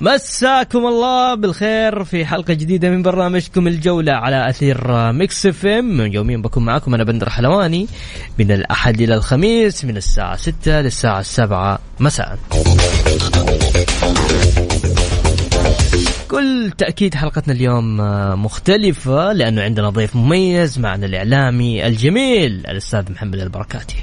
[0.00, 6.00] مساكم الله بالخير في حلقة جديدة من برنامجكم الجولة على أثير Mix FM.
[6.00, 7.86] يوميا بكون معكم أنا بندر حلواني.
[8.38, 12.38] من الأحد إلى الخميس من الساعة 6 للساعة 7 مساء.
[16.28, 17.96] كل تأكيد حلقتنا اليوم
[18.44, 23.96] مختلفة لأنه عندنا ضيف مميز معنا الإعلامي الجميل الأستاذ محمد البركاتي.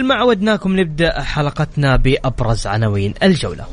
[0.00, 3.64] مثل ما عودناكم نبدأ حلقتنا بأبرز عناوين الجولة.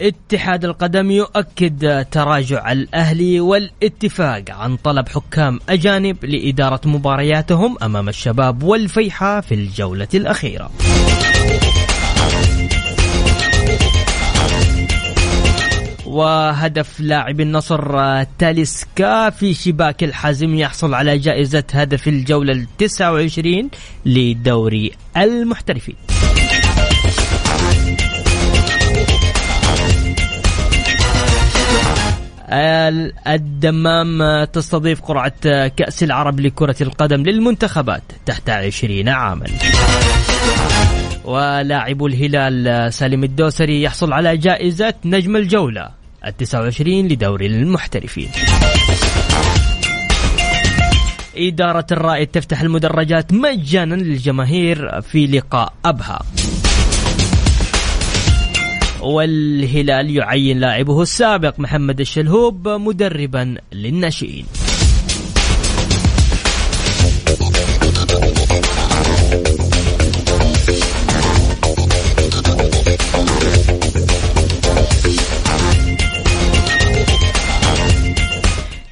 [0.00, 9.40] اتحاد القدم يؤكد تراجع الأهلي والاتفاق عن طلب حكام أجانب لإدارة مبارياتهم أمام الشباب والفيحاء
[9.40, 10.70] في الجولة الأخيرة.
[16.14, 23.70] وهدف لاعب النصر تاليسكا في شباك الحازم يحصل على جائزة هدف الجولة التسعة وعشرين
[24.06, 25.94] لدوري المحترفين.
[33.26, 39.46] الدمام تستضيف قرعة كأس العرب لكرة القدم للمنتخبات تحت عشرين عاما.
[41.24, 46.03] ولاعب الهلال سالم الدوسري يحصل على جائزة نجم الجولة.
[46.26, 48.28] التسعة وعشرين لدوري المحترفين.
[51.36, 56.22] إدارة الرائد تفتح المدرجات مجانا للجماهير في لقاء أبها.
[59.00, 64.46] والهلال يعين لاعبه السابق محمد الشلهوب مدربا للناشئين.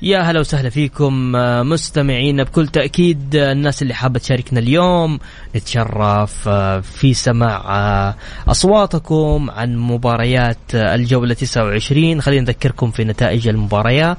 [0.03, 1.33] يا هلا وسهلا فيكم
[1.69, 2.45] مستمعين.
[2.45, 5.19] بكل تأكيد الناس اللي حابة تشاركنا اليوم
[5.57, 6.49] نتشرف
[6.81, 8.15] في سماع
[8.49, 14.17] أصواتكم عن مباريات الجولة 29 خلينا نذكركم في نتائج المباريات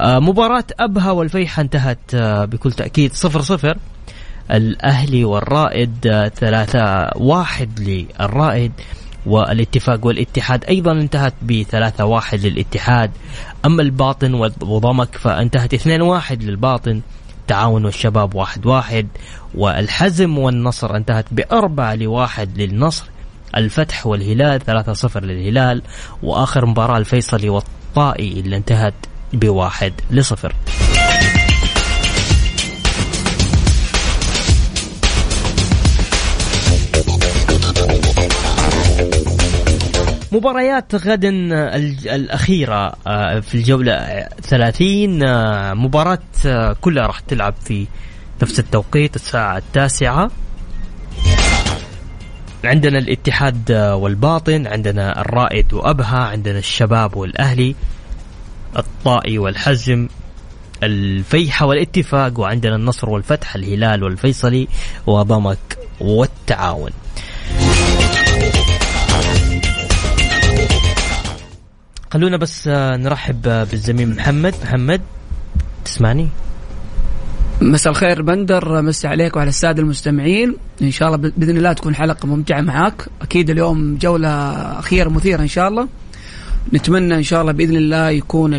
[0.00, 2.16] مباراة أبها والفيحة انتهت
[2.46, 3.78] بكل تأكيد صفر صفر.
[4.50, 8.72] الأهلي والرائد ثلاثة واحد للرائد.
[9.26, 13.10] والاتفاق والاتحاد أيضا انتهت بثلاثة واحد للاتحاد.
[13.64, 17.00] أما الباطن وضمك فانتهت اثنين واحد للباطن
[17.46, 19.08] تعاون والشباب واحد واحد
[19.54, 23.04] والحزم والنصر انتهت بأربعة لواحد للنصر.
[23.56, 25.82] الفتح والهلال ثلاثة صفر للهلال
[26.22, 28.94] وآخر مباراة الفيصلي والطائي اللي انتهت
[29.32, 30.54] بواحد لصفر.
[40.34, 41.28] مباريات غدا
[42.14, 42.90] الأخيرة
[43.40, 45.18] في الجولة 30
[45.76, 46.18] مباراة
[46.80, 47.86] كلها راح تلعب في
[48.42, 50.30] نفس التوقيت الساعة التاسعة.
[52.64, 57.74] عندنا الاتحاد والباطن عندنا الرائد وأبها عندنا الشباب والأهلي
[58.78, 60.08] الطائي والحزم
[60.82, 64.68] الفيحة والاتفاق وعندنا النصر والفتح الهلال والفيصلي
[65.06, 66.90] وضمك والتعاون.
[72.14, 74.54] خلونا بس نرحب بالزميل محمد.
[74.62, 75.00] محمد
[75.84, 76.28] تسمعني؟
[77.62, 80.56] مساء الخير بندر مسي عليك وعلى السادة المستمعين.
[80.82, 83.08] إن شاء الله بإذن الله تكون حلقة ممتعة معاك.
[83.22, 84.28] أكيد اليوم جولة
[84.78, 85.88] أخيرة مثيرة إن شاء الله.
[86.72, 88.52] نتمنى إن شاء الله بإذن الله يكون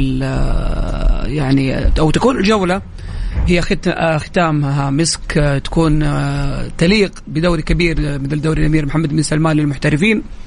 [1.26, 2.82] يعني أو تكون الجولة
[3.48, 3.62] هي
[4.18, 4.90] ختامها.
[4.90, 6.00] مسك تكون
[6.78, 10.18] تليق بدوري كبير مثل دوري الأمير محمد بن سلمان للمحترفين.
[10.18, 10.45] آه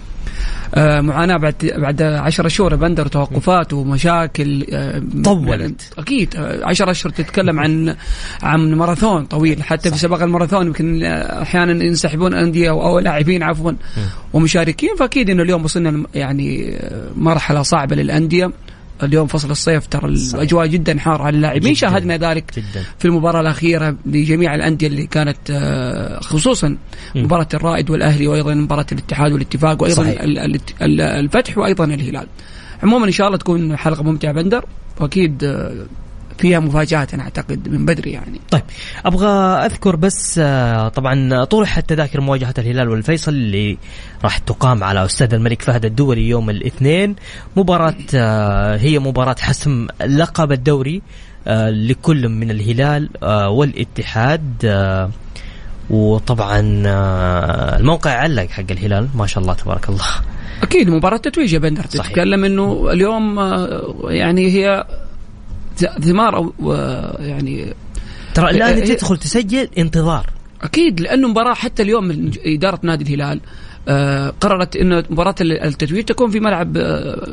[0.77, 5.93] معاناة بعد بعد 10 شهور بندر توقفات ومشاكل آه طولت.
[5.99, 7.97] أكيد 10 أشهر تتكلم عن
[8.43, 13.43] عن ماراثون طويل حتى في سباق الماراثون يمكن آه، أحيانا ينسحبون أندية أو, أو لاعبين
[13.43, 13.73] عفوا
[14.33, 18.51] ومشاركين فأكيد إنه اليوم وصلنا يعني آه، مرحلة صعبة للأندية.
[19.03, 21.75] اليوم فصل الصيف ترى الأجواء جدا حارة على اللاعبين.
[21.75, 27.23] شاهدنا ذلك جدا في المباراة الأخيرة لجميع الأندية اللي كانت آه، خصوصا مم.
[27.23, 30.21] مباراة الرائد والأهلي وأيضا مباراة الاتحاد والاتفاق وأيضا صحيح.
[30.23, 32.27] ال- ال- ال- الفتح وأيضا الهلال
[32.83, 34.65] عموما إن شاء الله تكون حلقة ممتعة بندر
[35.01, 35.87] وأكيد آه،
[36.39, 38.41] فيها مفاجآت أنا أعتقد من بدري يعني.
[38.51, 38.63] طيب
[39.07, 39.29] أبغى
[39.67, 43.79] أذكر بس آه، طبعا طرحت تذاكر مواجهة الهلال والفيصل اللي
[44.25, 47.17] راح تقام على استاد الملك فهد الدولي يوم الاثنين.
[47.57, 51.03] مباراة آه، هي مباراة حسم لقب الدوري
[51.47, 53.09] آه، لكل من الهلال
[53.49, 54.67] والاتحاد
[55.91, 56.61] وطبعا
[57.79, 60.05] الموقع علق حق الهلال ما شاء الله تبارك الله.
[60.63, 61.83] أكيد مباراة تتويج يا بندر.
[61.85, 63.39] تتكلم إنه اليوم
[64.09, 64.85] يعني هي
[65.85, 67.75] ثمار آه، يعني
[68.35, 68.95] ترى الآن إيه- إيه.
[68.97, 70.27] تدخل تسجل انتظار
[70.63, 73.41] أكيد لأنه مباراة حتى اليوم من إدارة نادي الهلال
[73.89, 77.29] آه، قررت انه مباراة ال- التتويج تكون في ملعب آه،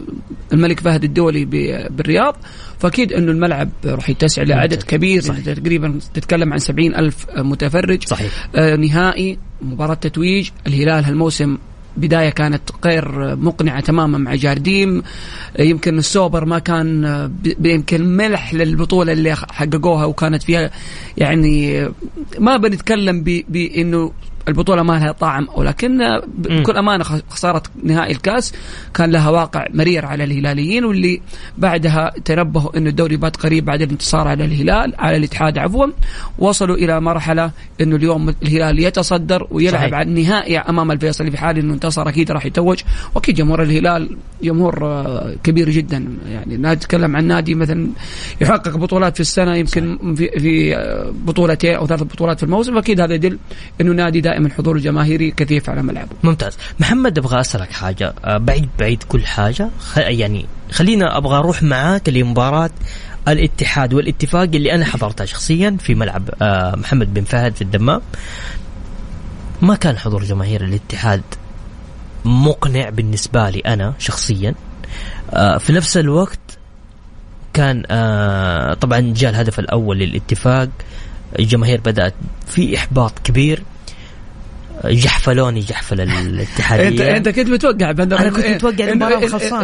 [0.53, 2.35] الملك فهد الدولي بالرياض
[2.79, 4.83] فأكيد إنه الملعب راح يتسع لعدد.
[4.83, 5.45] كبير صحيح.
[5.45, 11.57] تقريبا تتكلم عن سبعين ألف متفرج صحيح آه، نهائي مباراة تتويج الهلال هالموسم
[11.97, 15.03] بداية كانت غير مقنعة تماما مع جارديم.
[15.59, 17.31] يمكن السوبر ما كان
[17.63, 20.71] يمكن ملح للبطولة اللي حققوها وكانت فيها
[21.17, 21.87] يعني
[22.39, 24.11] ما بنتكلم بإنه
[24.47, 26.21] البطولة ما لها طعم ولكن.
[26.37, 28.53] بكل أمانة خ- خسارة نهائي الكاس
[28.93, 31.21] كان لها واقع مرير على الهلاليين واللي
[31.57, 35.85] بعدها تنبهوا أنه الدوري بات قريب بعد الانتصار على الهلال على الاتحاد عفوا
[36.39, 37.51] وصلوا إلى مرحلة
[37.81, 39.93] أنه اليوم الهلال يتصدر ويلعب صحيح.
[39.93, 42.79] على النهائي أمام الفيصلي في حال أنه انتصر أكيد راح يتوج
[43.15, 47.87] وأكيد جمهور الهلال جمهور آه، كبير جدا يعني نتكلم عن نادي مثلا
[48.41, 53.13] يحقق بطولات في السنة يمكن في آه، بطولتين أو ثلاث بطولات في الموسم فأكيد هذا
[53.13, 53.37] يدل
[53.81, 56.09] أنه نادي دائما الحضور الجماهيري كثيف على ملعبه.
[56.23, 56.57] ممتاز.
[56.79, 58.13] محمد أبغى أسألك حاجة.
[58.25, 59.69] آه، بعيد بعيد كل حاجة.
[59.97, 62.69] يعني خلينا أبغى أروح معاك لمباراة
[63.27, 68.01] الاتحاد والاتفاق اللي أنا حضرتها شخصيا في ملعب آه، محمد بن فهد في الدمام.
[69.61, 71.21] ما كان حضور جماهير الاتحاد
[72.25, 74.53] مقنع بالنسبة لي أنا شخصيا.
[75.33, 76.39] آه، في نفس الوقت
[77.53, 77.81] كان
[78.73, 80.69] طبعا جاء الهدف الأول للاتفاق.
[81.39, 82.13] الجماهير بدأت
[82.47, 83.63] في إحباط كبير.
[84.89, 88.91] جحفلوني جحفل الاتحادية انت أنت كنت متوقع أنا كنت متوقع إيه،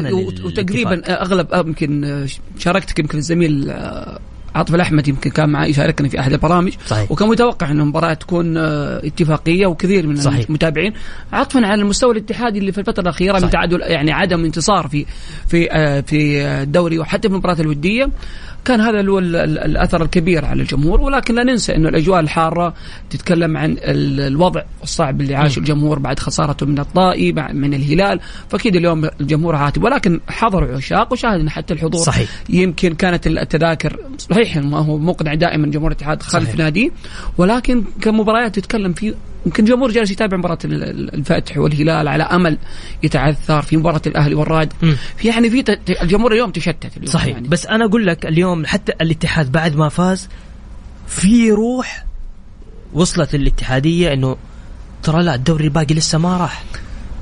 [0.07, 0.45] إيه، وت- للاتفاق.
[0.45, 2.27] وتقريبا أغلب آه، يمكن آه،
[2.59, 4.19] شاركتك يمكن الزميل آه،
[4.55, 7.11] عاطف الأحمد يمكن كان معي يشاركني في أحد البرامج صحيح.
[7.11, 10.45] وكان متوقع إنه المباراة تكون اتفاقية وكثير من صحيح.
[10.47, 10.93] المتابعين
[11.33, 13.51] عطفا على المستوى الاتحادي اللي في الفترة الأخيرة من صحيح.
[13.51, 15.05] تعادل يعني عدم انتصار في
[15.47, 15.67] في
[16.07, 18.09] في الدوري وحتى في المباراة الودية
[18.65, 22.73] كان هذا هو ال- ال- الأثر الكبير على الجمهور ولكن لا ننسى إنه الأجواء الحارة
[23.09, 28.19] تتكلم عن ال- الوضع الصعب اللي عاشه الجمهور بعد خسارته من الطائي من الهلال
[28.49, 32.29] فأكيد اليوم الجمهور عاتب ولكن حضروا عشاق وشاهدنا حتى الحضور صحيح.
[32.49, 36.55] يمكن كانت التذاكر صحيح ما هو مقنع دائما جمهور الاتحاد خلف.
[36.55, 36.89] ناديه
[37.37, 39.13] ولكن كمباريات تتكلم في
[39.45, 42.57] يمكن جمهور جالس يتابع مباراة ال- ال- الفتح والهلال على أمل
[43.03, 44.73] يتعثر في مباراة الأهلي والرائد.
[45.17, 47.47] في يعني في الجمهور اليوم تشتت اليوم صحيح يعني.
[47.47, 50.29] بس أنا أقول لك اليوم حتى الاتحاد بعد ما فاز
[51.07, 52.05] في روح
[52.93, 54.35] وصلت الاتحاديه إنه
[55.03, 56.63] ترى لا الدوري الباقي لسه ما راح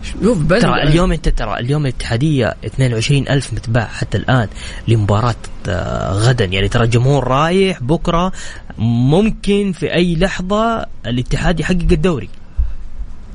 [0.03, 4.47] شوف بل ترى اليوم انت ترى اليوم الاتحادية 22 ألف متباع حتى الآن
[4.87, 5.35] لمباراة
[5.67, 6.45] آه، غدا.
[6.45, 8.31] يعني ترى الجمهور رايح بكرة
[8.77, 12.29] ممكن في أي لحظة الاتحاد يحقق الدوري.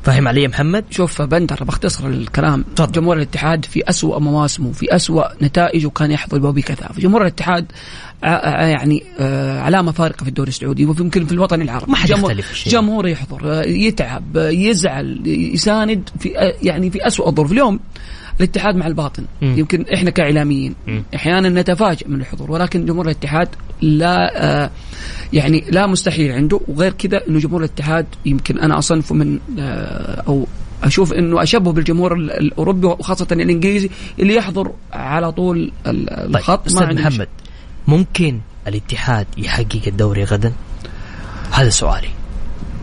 [0.04, 2.64] فاهم علي محمد؟ شوف بندر بختصر الكلام.
[2.76, 2.92] تفضل.
[2.92, 7.72] جمهور الاتحاد في أسوأ مواسمه في أسوأ نتائجه كان يحظى بكثافة جمهور الاتحاد
[8.22, 12.68] يعني آه، علامة فارقة في الدوري السعودي ويمكن في الوطن العربي ما حد جمهور- يختلف.
[12.68, 17.80] جمهور يحضر آه، يتعب آه، يزعل يساند في آه، يعني في أسوأ الظروف اليوم
[18.40, 19.58] الاتحاد مع الباطن مم.
[19.58, 20.74] يمكن إحنا كإعلاميين.
[21.14, 23.48] أحيانا نتفاجئ من الحضور ولكن جمهور الاتحاد
[23.80, 24.70] لا آه
[25.32, 30.46] يعني لا مستحيل عنده وغير كذا إنه جمهور الاتحاد يمكن أنا اصنفه من آه أو
[30.82, 36.66] أشوف إنه أشبه بالجمهور ال- الأوروبي وخاصة الإنجليزي اللي يحضر على طول ال- طيب الخط
[36.66, 37.28] أستاذ عنده محمد
[37.88, 40.52] ممكن الاتحاد يحقق الدوري غدا؟
[41.52, 42.08] هذا سؤالي.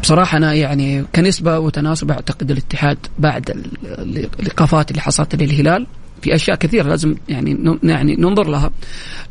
[0.02, 5.88] بصراحة أنا يعني كنسبة وتناسب أعتقد الاتحاد بعد ال- ال- الإيقافات اللي حصلت للهلال
[6.22, 8.72] في أشياء كثيرة لازم يعني يعني ننظر لها.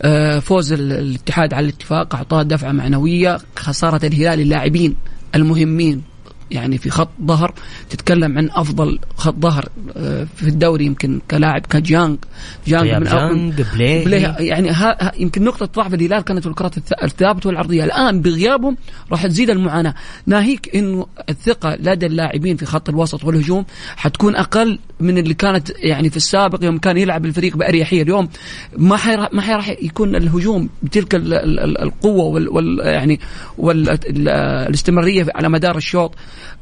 [0.03, 4.97] آه، فوز ال- الاتحاد على الاتفاق أعطاه دفعة معنوية خسارة الهلال اللاعبين
[5.35, 6.03] المهمين.
[6.51, 7.55] يعني في خط ظهر
[7.91, 12.19] تتكلم عن أفضل خط ظهر آه، في الدوري يمكن كلاعب كجانج
[12.67, 17.49] جانج من جانج بلاي, play يعني ها يمكن نقطة ضعف الهلال كانت في الكرات الثابتة
[17.49, 17.85] والعرضية.
[17.85, 18.77] الآن بغيابهم
[19.13, 19.95] راح تزيد المعاناة.
[20.27, 23.65] ناهيك إنه الثقة لدى اللاعبين في خط الوسط والهجوم
[23.97, 28.03] حتكون أقل من اللي كانت يعني في السابق يوم كان يلعب الفريق بأريحية.
[28.03, 28.29] اليوم
[28.77, 33.21] ما ما راح يكون الهجوم بتلك القوة وال, وال يعني
[33.59, 36.15] والاستمراريه على مدار الشوط.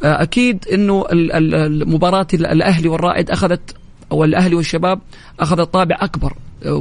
[0.02, 3.74] أكيد إنه المباراه الأهلي والرائد أخذت
[4.12, 5.00] أو الأهلي والشباب
[5.40, 6.74] أخذت طابع أكبر آه،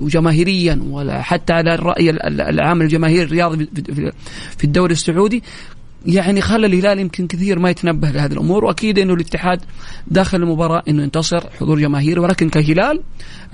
[0.00, 3.68] وجماهيريا وحتى على الرأي العام الجماهيري الرياضي
[4.58, 5.42] في الدوري السعودي.
[6.06, 9.60] يعني خلى الهلال يمكن كثير ما يتنبه لهذه الأمور وأكيد إنه الاتحاد
[10.06, 13.00] داخل المباراة إنه ينتصر حضور جماهيري ولكن كهلال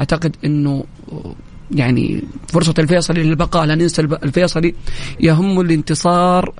[0.00, 0.84] أعتقد إنه
[1.74, 4.74] يعني فرصة الفيصلي للبقاء لا ننسى الفيصلي
[5.20, 6.54] يهم الانتصار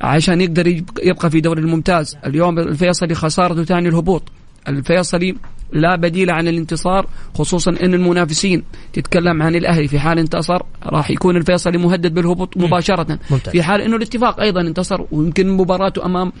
[0.00, 0.66] عشان يقدر
[1.02, 2.16] يبقى في دوري الممتاز.
[2.26, 4.22] اليوم الفيصلي خسارته ثاني الهبوط.
[4.68, 5.36] الفيصلي
[5.72, 8.62] لا بديل عن الانتصار خصوصا إن المنافسين
[8.92, 9.88] تتكلم عن الأهلي.
[9.88, 13.18] في حال انتصر راح يكون الفيصلي مهدد بالهبوط مباشرة.
[13.30, 13.52] ممتاز.
[13.52, 16.32] في حال إنه الاتفاق أيضا انتصر ويمكن مباراته أمام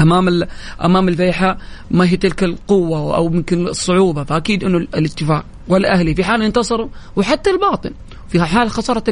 [0.00, 0.46] أمام
[0.84, 1.58] أمام الفيحاء
[1.90, 5.44] ما هي تلك القوة أو يمكن الصعوبة فأكيد إنه الاتفاق.
[5.68, 7.90] والأهلي في حال انتصروا وحتى الباطن.
[8.28, 9.04] في حال خسارة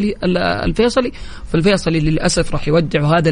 [0.64, 1.12] الفيصلي
[1.52, 3.30] فالفيصلي للأسف راح يودع هذا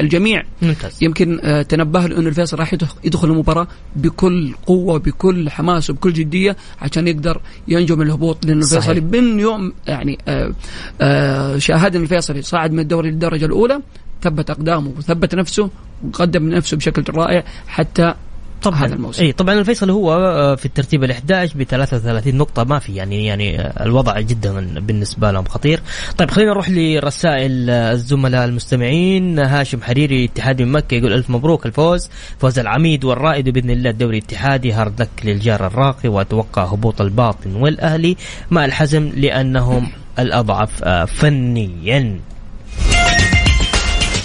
[0.00, 0.42] الجميع.
[0.62, 0.98] ممتاز.
[1.02, 6.56] يمكن آه، تنبه له انه الفيصل راح يدخل المباراة بكل قوة بكل حماس وبكل جدية
[6.82, 8.46] عشان يقدر ينجو من الهبوط.
[8.46, 10.52] لأنه الفيصلي من يوم يعني آه،
[11.00, 13.80] آه، شاهدنا الفيصلي صعد من الدوري للدرجة الأولى.
[14.22, 15.70] ثبت أقدامه وثبت نفسه
[16.04, 18.14] وقدم نفسه بشكل رائع حتى
[18.62, 19.22] طبعا هذا الموسم.
[19.22, 22.64] اي طبعا الفيصل هو آه، في الترتيب ال 11 ب 33 نقطة.
[22.64, 25.82] ما في يعني يعني آه، الوضع جدا بالنسبة لهم خطير.
[26.18, 29.38] طيب خلينا نروح لرسائل آه، الزملاء المستمعين.
[29.38, 34.18] هاشم حريري اتحادي من مكة يقول ألف مبروك الفوز فوز العميد والرائد بإذن الله الدوري
[34.18, 34.72] الاتحادي.
[34.72, 38.16] هارد لك للجار الراقي وأتوقع هبوط الباطن والأهلي.
[38.50, 42.20] مع الحزم؟ لأنهم الأضعف فنيا.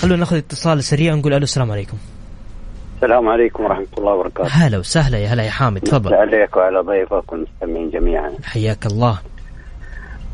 [0.06, 1.98] خلونا ناخذ اتصال سريع نقول ألو السلام عليكم.
[2.96, 4.50] السلام عليكم ورحمة الله وبركاته.
[4.50, 6.14] هلا وسهلا يا هلا يا حامد تفضل.
[6.14, 8.32] عليك وعلى ضيفك والمستمعين جميعا.
[8.44, 9.20] حياك الله.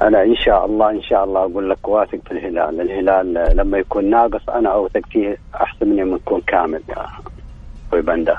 [0.01, 2.82] أنا إن شاء الله إن شاء الله أقول لك واثق في الهلال.
[2.82, 7.06] الهلال لما يكون ناقص أنا أوثق فيه أحسن من لما يكون كامل يا
[7.88, 8.38] أخوي بندا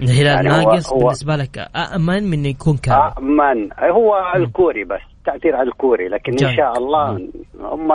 [0.00, 3.68] الهلال يعني ناقص هو بالنسبة لك أأمن من يكون كامل؟ أأمن.
[3.90, 5.00] هو الكوري بس.
[5.32, 7.28] تاثير على الكوري لكن إن شاء الله
[7.60, 7.92] هم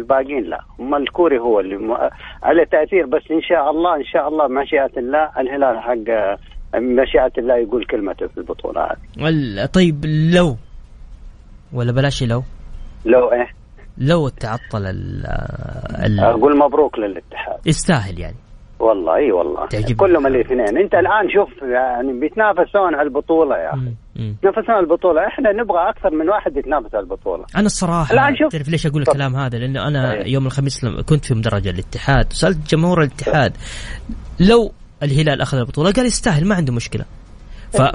[0.00, 0.60] الباقيين لا.
[0.78, 1.92] هم الكوري هو اللي م...
[2.42, 6.38] على تأثير بس إن شاء الله إن شاء الله مشيئة الله الهلال حق
[6.80, 9.66] مشيئة الله يقول كلمته في البطولة هذه.
[9.66, 10.56] طيب لو
[11.72, 12.42] ولا بلاش لو؟
[13.04, 13.48] لو إيه؟
[13.98, 17.58] لو تعطل ال أقول مبروك للاتحاد.
[17.66, 18.36] يستاهل يعني.
[18.80, 19.68] والله إي والله.
[19.98, 20.78] كلهم الاثنين.
[20.78, 23.92] أنت الآن شوف يعني بيتنافسون على البطولة يا أخي.
[24.16, 25.26] يتنافسون على البطولة.
[25.26, 27.44] إحنا نبغى أكثر من واحد يتنافس على البطولة.
[27.56, 28.52] أنا الصراحة الآن شوف.
[28.52, 30.32] تعرف ليش أقول الكلام هذا؟ لأنه أنا أيه.
[30.32, 32.32] يوم الخميس كنت في مدرج الاتحاد.
[32.32, 33.52] سالت جمهور الاتحاد
[34.40, 37.04] لو الهلال أخذ البطولة قال يستاهل ما عنده مشكلة.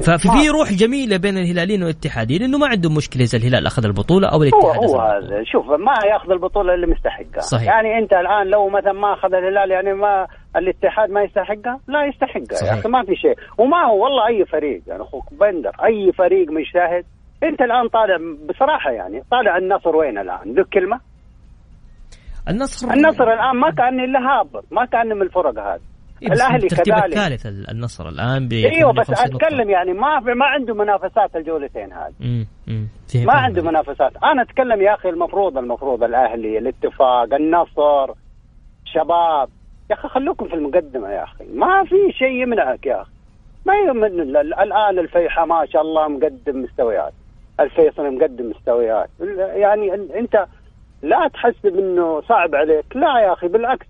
[0.04, 4.44] ففي روح جميلة بين الهلاليين والاتحادين إنه ما عندهم مشكلة إذا الهلال أخذ البطولة أو
[4.44, 7.68] الاتحاد هو, هو هذا شوف ما ياخذ البطولة اللي مستحقها صحيح.
[7.68, 12.68] يعني أنت الآن لو مثلا ما أخذ الهلال يعني ما الاتحاد ما يستحقها؟ لا يستحقها
[12.68, 13.36] يا أخي ما في شيء.
[13.58, 17.06] وما هو والله أي فريق يعني أخوك بندر أي فريق مجتهد
[17.44, 18.18] أنت الآن طالع
[18.50, 21.00] بصراحة يعني طالع النصر وين الآن؟ ذو كلمة.
[22.50, 22.94] النصر.
[22.94, 25.82] النصر الآن ما كان إلا هابط ما كان من الفرق هذه.
[26.22, 27.04] إيه الأهلي كذلك.
[27.06, 32.46] الثالث النصر الآن إيوه بس أتكلم يعني ما ما عنده منافسات الجولتين هذه.
[33.26, 34.12] ما عنده منافسات.
[34.24, 38.14] أنا أتكلم يا أخي المفروض المفروض الأهلي الاتفاق النصر
[38.86, 39.50] شباب.
[39.90, 41.46] يا أخي خلوكم في المقدمة يا أخي.
[41.54, 43.12] ما في شيء يمنعك يا أخي.
[43.66, 47.14] ما يمن الآن الفيحة ما شاء الله مقدم مستويات.
[47.60, 49.10] الفيصل مقدم مستويات.
[49.38, 50.46] يعني أنت
[51.02, 52.86] لا تحسب انه صعب عليك.
[52.96, 53.86] لا يا أخي بالعكس.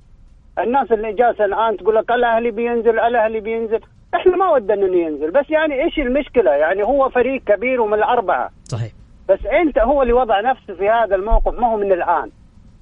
[0.59, 3.79] الناس اللي جالسة الآن تقول لك الأهلي بينزل الأهلي بينزل.
[4.15, 5.31] إحنا ما ودنا إنه ينزل.
[5.31, 8.49] بس يعني إيش المشكلة؟ يعني هو فريق كبير ومن الأربعة.
[8.63, 8.91] صحيح.
[9.29, 11.59] بس أنت هو اللي وضع نفسه في هذا الموقف.
[11.59, 12.29] ما هو من الآن.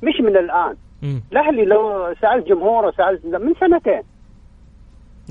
[0.04, 0.76] مش من الآن.
[1.04, 4.02] الأهلي لو سالت جمهوره سالت من سنتين.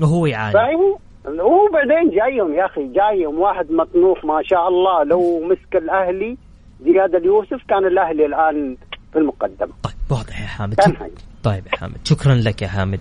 [0.01, 0.53] وهو يعاني.
[0.53, 0.97] فهو
[1.27, 6.37] هو بعدين جايهم يا أخي جايهم واحد مطنوف ما شاء الله لو مسك الأهلي
[6.85, 8.77] زياد اليوسف كان الأهلي الآن
[9.13, 9.73] في المقدمة.
[9.83, 10.75] طيب واضح يا حامد.
[11.43, 11.97] طيب يا حامد.
[12.03, 12.99] شكرا لك يا حامد.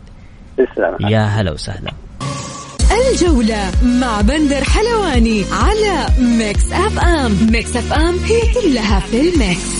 [1.00, 1.90] يا هلا وسهلا.
[2.90, 6.06] الجولة مع بندر حلواني على
[6.38, 7.52] ميكس أف أم.
[7.52, 9.79] ميكس أف أم هي كلها في الميكس.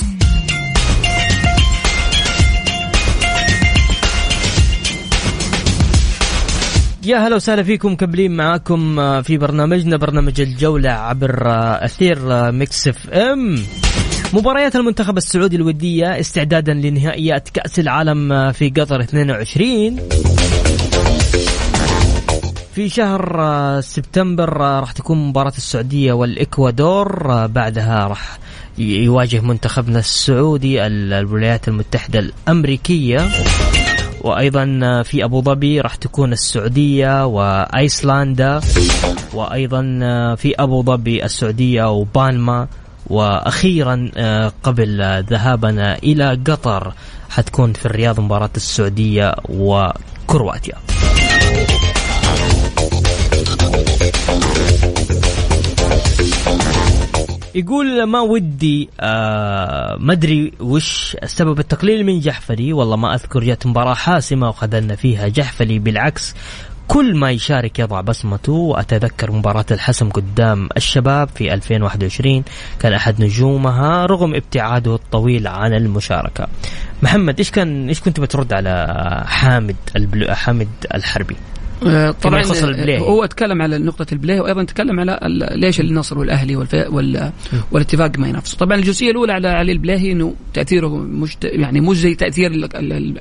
[7.11, 12.51] يا هلا وسهلا فيكم مكملين معاكم آه، في برنامجنا برنامج الجولة عبر آه، أثير آه،
[12.51, 13.59] ميكس إف إم.
[14.33, 19.97] مباريات المنتخب السعودي الودية استعدادا لنهائيات كأس العالم في قطر 22
[22.75, 28.39] في شهر سبتمبر راح تكون مباراة السعودية والإكوادور بعدها راح
[28.79, 33.29] يواجه منتخبنا السعودي الولايات المتحدة الأمريكية.
[34.21, 34.65] وأيضا
[35.03, 38.61] في أبو ظبي راح تكون السعودية وأيسلندا
[39.35, 39.83] وأيضا
[40.35, 42.69] في أبو ظبي السعودية وبالما
[43.07, 44.11] وأخيرا
[44.63, 46.93] قبل ذهابنا إلى قطر
[47.31, 50.75] حتكون في الرياض مباراة السعودية وكرواتيا.
[57.55, 63.67] يقول ما ودي آه ما أدري وش سبب التقليل من جحفلي والله ما أذكر جت
[63.67, 66.35] مباراة حاسمة وخذلنا فيها جحفلي بالعكس
[66.89, 72.45] كل ما يشارك يضع بصمته وأتذكر مباراة الحسم قدام الشباب في 2021
[72.81, 76.49] كان أحد نجومها رغم ابتعاده الطويل عن المشاركة.
[77.03, 79.77] محمد إيش كان إيش كنت بترد على حامد
[80.31, 81.37] حامد الحربي؟
[81.87, 82.43] آه، طبعا
[82.99, 85.19] هو تكلم على نقطة البلاي وأيضا تكلم على
[85.55, 87.33] ليش النصر والأهلي وال
[87.73, 92.15] والاتفاق ما ينافسوا طبعا الجزئية الأولى على علي البلاهي أنه تأثيره مش يعني مش زي
[92.15, 92.51] تأثير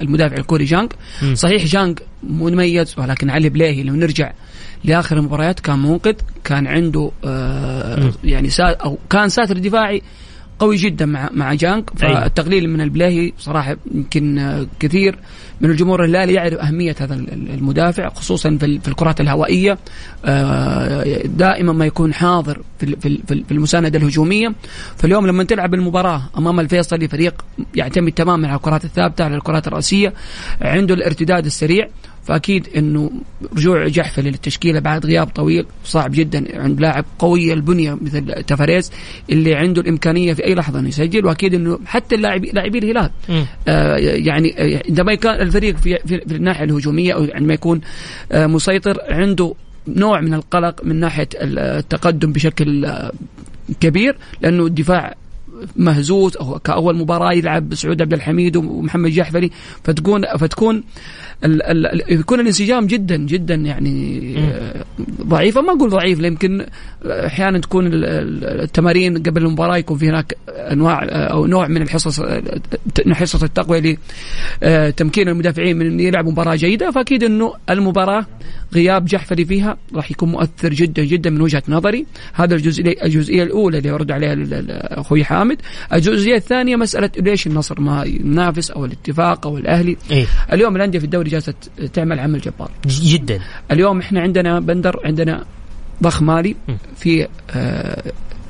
[0.02, 0.92] المدافع الكوري جانج
[1.34, 4.32] صحيح جانج مميز ولكن علي البلاهي لو نرجع
[4.84, 6.14] لآخر المباريات كان منقذ
[6.44, 10.02] كان عنده آه يعني سا أو كان ساتر دفاعي
[10.60, 11.90] قوي جدا مع مع جانك.
[11.90, 15.18] فالتقليل من البلاهي صراحة يمكن كثير.
[15.62, 19.78] من الجمهور الهلالي يعرف أهمية هذا المدافع خصوصا في الكرات الهوائية.
[20.26, 22.96] آه، دائما ما يكون حاضر في
[23.28, 24.54] في المساندة الهجومية.
[24.98, 30.14] فاليوم لما تلعب المباراة أمام الفيصلي فريق يعتمد تماما على الكرات الثابتة على الكرات الرأسية
[30.62, 31.88] عنده الارتداد السريع.
[32.30, 33.12] فأكيد إنه
[33.54, 38.92] رجوع جحفل للتشكيلة بعد غياب طويل صعب جدا عند لاعب قوي البنية مثل تفاريز
[39.30, 43.12] اللي عنده الإمكانية في أي لحظة إنه يسجل وأكيد إنه حتى اللاعبين لاعبي الهلال.
[43.68, 47.82] آه يعني آه، عندما كان الفريق في, في, في الناحية الهجومية أو عندما يكون
[48.32, 49.54] آه مسيطر عنده
[49.88, 53.12] نوع من القلق من ناحية التقدم بشكل آه
[53.80, 55.16] كبير لأنه الدفاع
[55.76, 59.52] مهزوز أو كأول مباراة يلعب سعود عبد الحميد ومحمد جحفري
[59.84, 60.84] فتكون فتكون
[61.44, 64.20] ال ال يكون الانسجام جدا جدا يعني
[65.22, 66.66] ضعيفه ما أقول ضعيف يمكن
[67.06, 72.22] أحيانا تكون التمارين قبل المباراة يكون في هناك أنواع أو نوع من الحصص
[73.12, 73.98] حصص التقوية
[74.62, 76.92] لتمكين المدافعين من ان يلعبوا مباراة جيدة.
[76.92, 78.26] فأكيد إنه المباراة
[78.74, 82.06] غياب جحفري فيها راح يكون مؤثر جدا جدا من وجهة نظري.
[82.34, 84.36] هذا الجزئية الجزئية الأولى اللي يرد عليها
[85.00, 85.58] أخوي حامد.
[85.94, 89.98] الجزئية الثانية مسألة ليش النصر ما ينافس أو الاتفاق أو الأهلي.
[90.12, 91.54] إيه؟ اليوم الأندية في الدوري جالسة
[91.94, 92.72] تعمل عمل جبار.
[92.88, 93.40] جدا.
[93.72, 95.46] اليوم إحنا عندنا بندر عندنا
[96.04, 96.56] ضخ مالي
[96.96, 98.04] في آه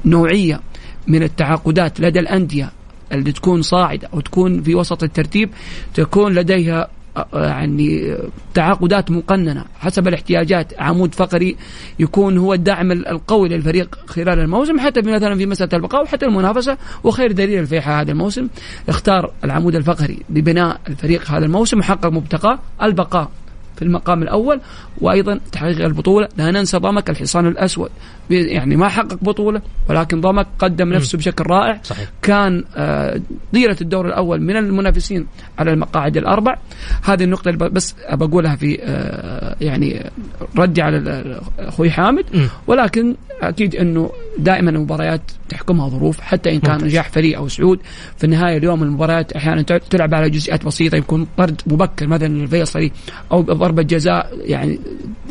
[0.05, 0.59] نوعية
[1.07, 2.71] من التعاقدات لدى الأندية
[3.11, 5.49] اللي تكون صاعدة أو تكون في وسط الترتيب
[5.93, 6.87] تكون لديها
[7.33, 8.17] يعني
[8.53, 10.73] تعاقدات مقننة حسب الاحتياجات.
[10.79, 11.55] عمود فقري
[11.99, 17.31] يكون هو الدعم القوي للفريق خلال الموسم حتى مثلا في مسألة البقاء وحتى المنافسة وخير
[17.31, 18.47] دليل الفيحاء هذا الموسم.
[18.89, 23.31] اختار العمود الفقري لبناء الفريق هذا الموسم وحقق مبتغاه البقاء
[23.75, 24.61] في المقام الأول
[25.01, 26.27] وأيضا تحقيق البطولة.
[26.37, 27.89] لا ننسى ضمك الحصان الأسود.
[28.29, 31.79] يعني ما حقق بطولة ولكن ضمك قدم نفسه بشكل رائع.
[31.83, 32.09] صحيح.
[32.21, 33.21] كان آه،
[33.53, 35.27] ضيره الدور الأول من المنافسين
[35.59, 36.57] على المقاعد الأربع.
[37.03, 40.11] هذه النقطة اللي بس بقولها في آه، يعني
[40.57, 42.25] ردي على أخوي حامد.
[42.67, 47.79] ولكن أكيد إنه دائما المباريات تحكمها ظروف حتى إن كان نجاح فريق أو سعود.
[48.17, 52.91] في النهاية اليوم المباريات أحيانا تلعب على جزئيات بسيطة يكون طرد مبكر مثلا الفيصلي
[53.31, 54.37] أو ضربة جزاء.
[54.41, 54.79] يعني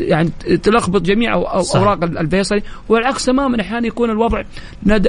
[0.00, 0.30] يعني
[0.62, 2.62] تلخبط جميع أوراق الفيصلي.
[2.88, 4.42] والعكس تماما أحيانا يكون الوضع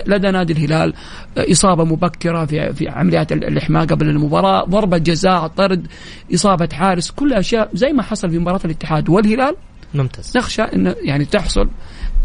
[0.07, 0.93] لدى نادي الهلال
[1.37, 5.87] إصابة مبكرة في في عمليات الاحماء قبل المباراة ضربة جزاء طرد
[6.33, 9.55] إصابة حارس كل أشياء زي ما حصل في مباراة الاتحاد والهلال.
[9.93, 10.37] ممتاز.
[10.37, 11.69] نخشى انه يعني تحصل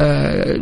[0.01, 0.53] آه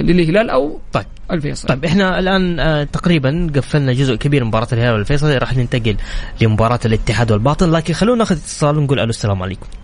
[0.00, 1.04] للهلال أو طيب.
[1.30, 1.68] الفيصل.
[1.68, 5.96] طيب إحنا الآن آه تقريبا قفلنا جزء كبير من مباراة الهلال والفيصل راح ننتقل
[6.40, 9.66] لمباراة الاتحاد والباطن لكن خلونا ناخذ اتصال ونقول ألو السلام عليكم.
[9.66, 9.81] آه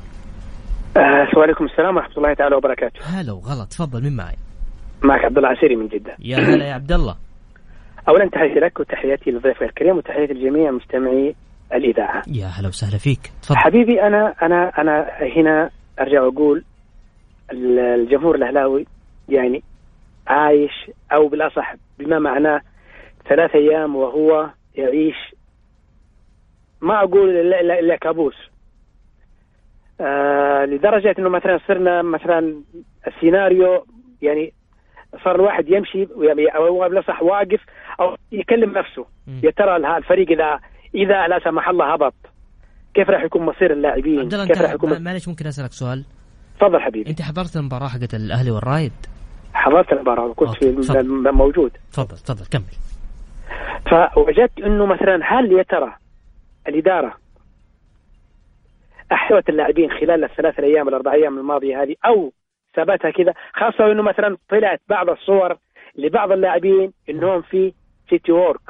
[1.36, 3.00] وعليكم السلام ورحمة الله تعالى وبركاته.
[3.04, 4.36] هلا وغلط تفضل من معي؟
[5.04, 6.16] معك عبد الله عسيري من جدة.
[6.18, 7.16] يا هلا يا عبد الله.
[8.08, 11.34] اولا تحياتي لك وتحياتي لضيفك الكريم وتحياتي لجميع مستمعي
[11.74, 12.22] الإذاعة.
[12.26, 13.58] يا هلا وسهلا فيك تفضل.
[13.58, 15.06] حبيبي أنا أنا أنا
[15.36, 16.64] هنا أرجع وأقول
[17.52, 18.86] الجمهور الأهلاوي
[19.28, 19.62] يعني
[20.26, 22.60] عايش أو بالأصح بما معناه
[23.28, 25.34] ثلاث أيام وهو يعيش
[26.80, 28.47] ما أقول الا كابوس
[30.00, 32.54] آه لدرجة إنه مثلا صرنا مثلا
[33.06, 33.84] السيناريو
[34.22, 34.52] يعني
[35.24, 36.08] صار الواحد يمشي
[36.56, 37.60] أو بالاصح واقف
[38.00, 39.06] أو يكلم نفسه.
[39.42, 40.60] يا ترى الفريق اذا
[40.94, 42.14] إذا لا سمح الله هبط
[42.94, 46.04] كيف راح يكون مصير اللاعبين؟ كيف راح يكون معلش ممكن أسألك سؤال؟
[46.60, 47.10] تفضل حبيبي.
[47.10, 48.92] أنت حضرت المباراة حقت الأهلي والرايد؟
[49.52, 50.76] حضرت المباراة كنت في
[51.32, 51.72] موجود.
[51.92, 52.74] تفضل تفضل كمل.
[53.90, 55.94] فوجدت إنه مثلا هل يا ترى
[56.68, 57.14] الإدارة
[59.12, 62.32] احتوت اللاعبين خلال الثلاث الأيام الأربع أيام الماضية هذه أو
[62.74, 65.56] ثبتها كذا خاصة إنه مثلا طلعت بعض الصور
[65.96, 67.72] لبعض اللاعبين إنهم في
[68.10, 68.60] سيتي ووك.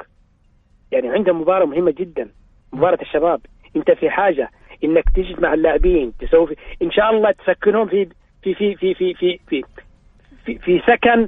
[0.91, 2.29] يعني عندهم مباراة مهمة جدا
[2.73, 3.41] مباراة الشباب.
[3.75, 4.49] أنت في حاجة
[4.83, 8.07] إنك تجمع اللاعبين تسوي في إن شاء الله تسكنهم في
[8.43, 9.63] في في في في في في,
[10.45, 11.27] في, في سكن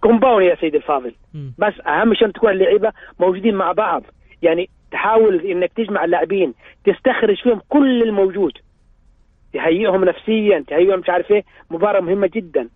[0.00, 1.14] compound يا سيدي الفاضل.
[1.58, 4.02] بس أهم شيء تكون اللعيبه موجودين مع بعض.
[4.42, 8.52] يعني تحاول إنك تجمع اللاعبين تستخرج فيهم كل الموجود.
[9.52, 12.68] تهيئهم نفسيا تهيئهم مش عارف إيه مباراة مهمة جدا.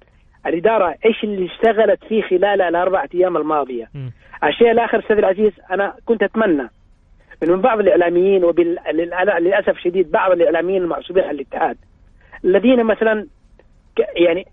[0.46, 4.08] الإدارة إيش اللي اشتغلت فيه خلال الاربع أيام الماضية؟ م.
[4.44, 6.70] الشيء الآخر أستاذ العزيز أنا كنت أتمنى
[7.48, 11.76] من بعض الإعلاميين وللاسف شديد بعض الإعلاميين المعصوبين على الاتحاد
[12.44, 13.26] الذين مثلا
[14.16, 14.46] يعني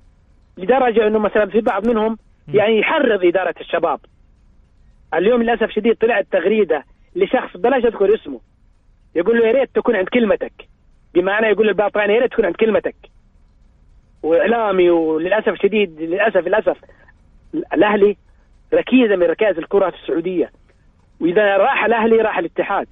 [0.58, 2.18] لدرجه إنه مثلا في بعض منهم
[2.54, 4.00] يعني يحرض إدارة الشباب.
[5.14, 6.84] اليوم للأسف شديد طلعت تغريدة
[7.16, 8.40] لشخص بلاش أذكر اسمه.
[9.16, 10.54] يقول له يا ريت تكون عند كلمتك.
[11.14, 12.96] بمعنى يقول للباطني يا ريت تكون عند كلمتك.
[14.24, 16.78] وإعلامي وللأسف شديد للأسف للأسف
[17.74, 18.18] الأهلي
[18.74, 20.52] ركيزة من ركائز الكرة في السعودية.
[21.20, 22.88] وإذا راح الأهلي راح الاتحاد.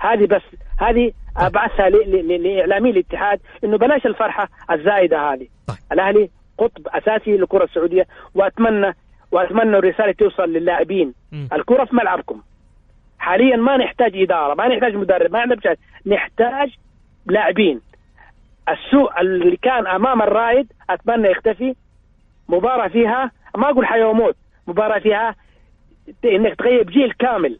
[0.00, 0.42] هذه بس
[0.78, 1.12] هذه.
[1.36, 5.46] أبعثها لإعلامي الاتحاد إنه بلاش الفرحة الزايدة هذه.
[5.66, 5.76] طيب.
[5.92, 8.94] الأهلي قطب أساسي للكرة السعودية وأتمنى
[9.30, 11.14] وأتمنى الرسالة توصل للاعبين.
[11.52, 12.42] الكرة في ملعبكم.
[13.22, 16.68] حاليا ما نحتاج إدارة ما نحتاج مدرب ما نحتاج نحتاج
[17.26, 17.80] لاعبين.
[18.68, 21.74] السوء اللي كان أمام الرايد أتمنى يختفي.
[22.48, 25.34] مباراة فيها ما أقول حياة وموت مباراة فيها
[26.24, 27.58] إنك تغيب جيل كامل.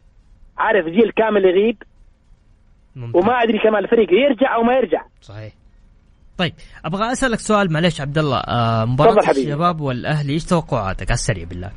[0.57, 1.83] عارف جيل كامل يغيب؟
[2.95, 3.23] ممتاز.
[3.23, 5.01] وما أدري كمان الفريق يرجع أو ما يرجع.
[5.21, 5.53] صحيح.
[6.37, 6.53] طيب
[6.85, 8.37] أبغى أسألك سؤال معلش عبد الله.
[8.37, 11.71] آه مباراة الشباب والأهلي إيش توقعاتك؟ على السريع بالله.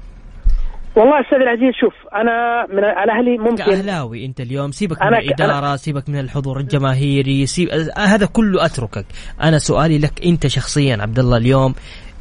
[0.96, 5.76] والله أستاذ العزيز شوف أنا من الاهلي ممكن كأهلاوي أنت اليوم سيبك من الاداره أنا...
[5.76, 7.68] سيبك من الحضور الجماهيري سيب...
[7.98, 9.06] هذا كله أتركك.
[9.42, 11.74] أنا سؤالي لك أنت شخصيا عبد الله اليوم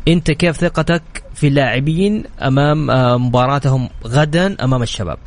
[0.07, 5.17] أنت كيف ثقتك في اللاعبين أمام آه، مباراتهم غدا أمام الشباب؟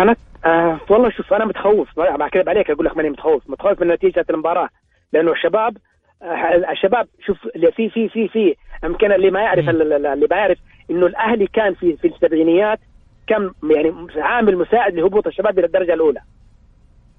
[0.00, 3.88] أنا آه والله شوف أنا متخوف ما كذب عليك أقول لك ماني متخوف متخوف من
[3.88, 4.68] نتيجة المباراة
[5.12, 5.76] لأنه الشباب
[6.22, 7.36] آه الشباب شوف
[7.76, 8.54] في في في في
[8.84, 10.58] يمكن اللي ما يعرف اللي ما يعرف
[10.90, 12.78] إنه الأهلي كان في في السبعينيات
[13.26, 13.42] كم
[13.76, 16.20] يعني عامل مساعد لهبوط الشباب إلى الدرجة الأولى.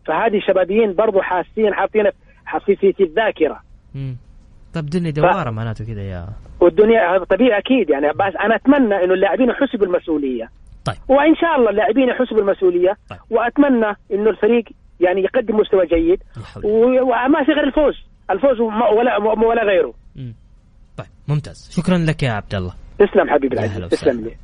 [0.06, 2.04] فهذه الشبابيين برضو حاسين حاطين
[2.66, 3.62] في في, في الذاكرة.
[4.74, 5.54] طب الدنيا دوارة ف...
[5.54, 6.28] معناته كذا يا
[6.60, 10.50] والدنيا طبيعي أكيد يعني بس أنا أتمنى إنه اللاعبين يحسوا بالمسؤوليه
[10.86, 10.96] طيب.
[11.08, 13.20] وإن شاء الله اللاعبين يحسوا بالمسؤوليه طيب.
[13.30, 14.64] وأتمنى إنه الفريق
[15.00, 16.24] يعني يقدم مستوى جيد.
[16.64, 17.96] وما في غير الفوز.
[18.32, 18.60] الفوز
[18.98, 19.94] ولا ولا غيره.
[20.16, 20.32] م.
[20.98, 21.70] طيب ممتاز.
[21.72, 22.74] شكرا لك يا عبد الله.
[23.00, 24.36] تسلم حبيبي العزيز تسلم لي.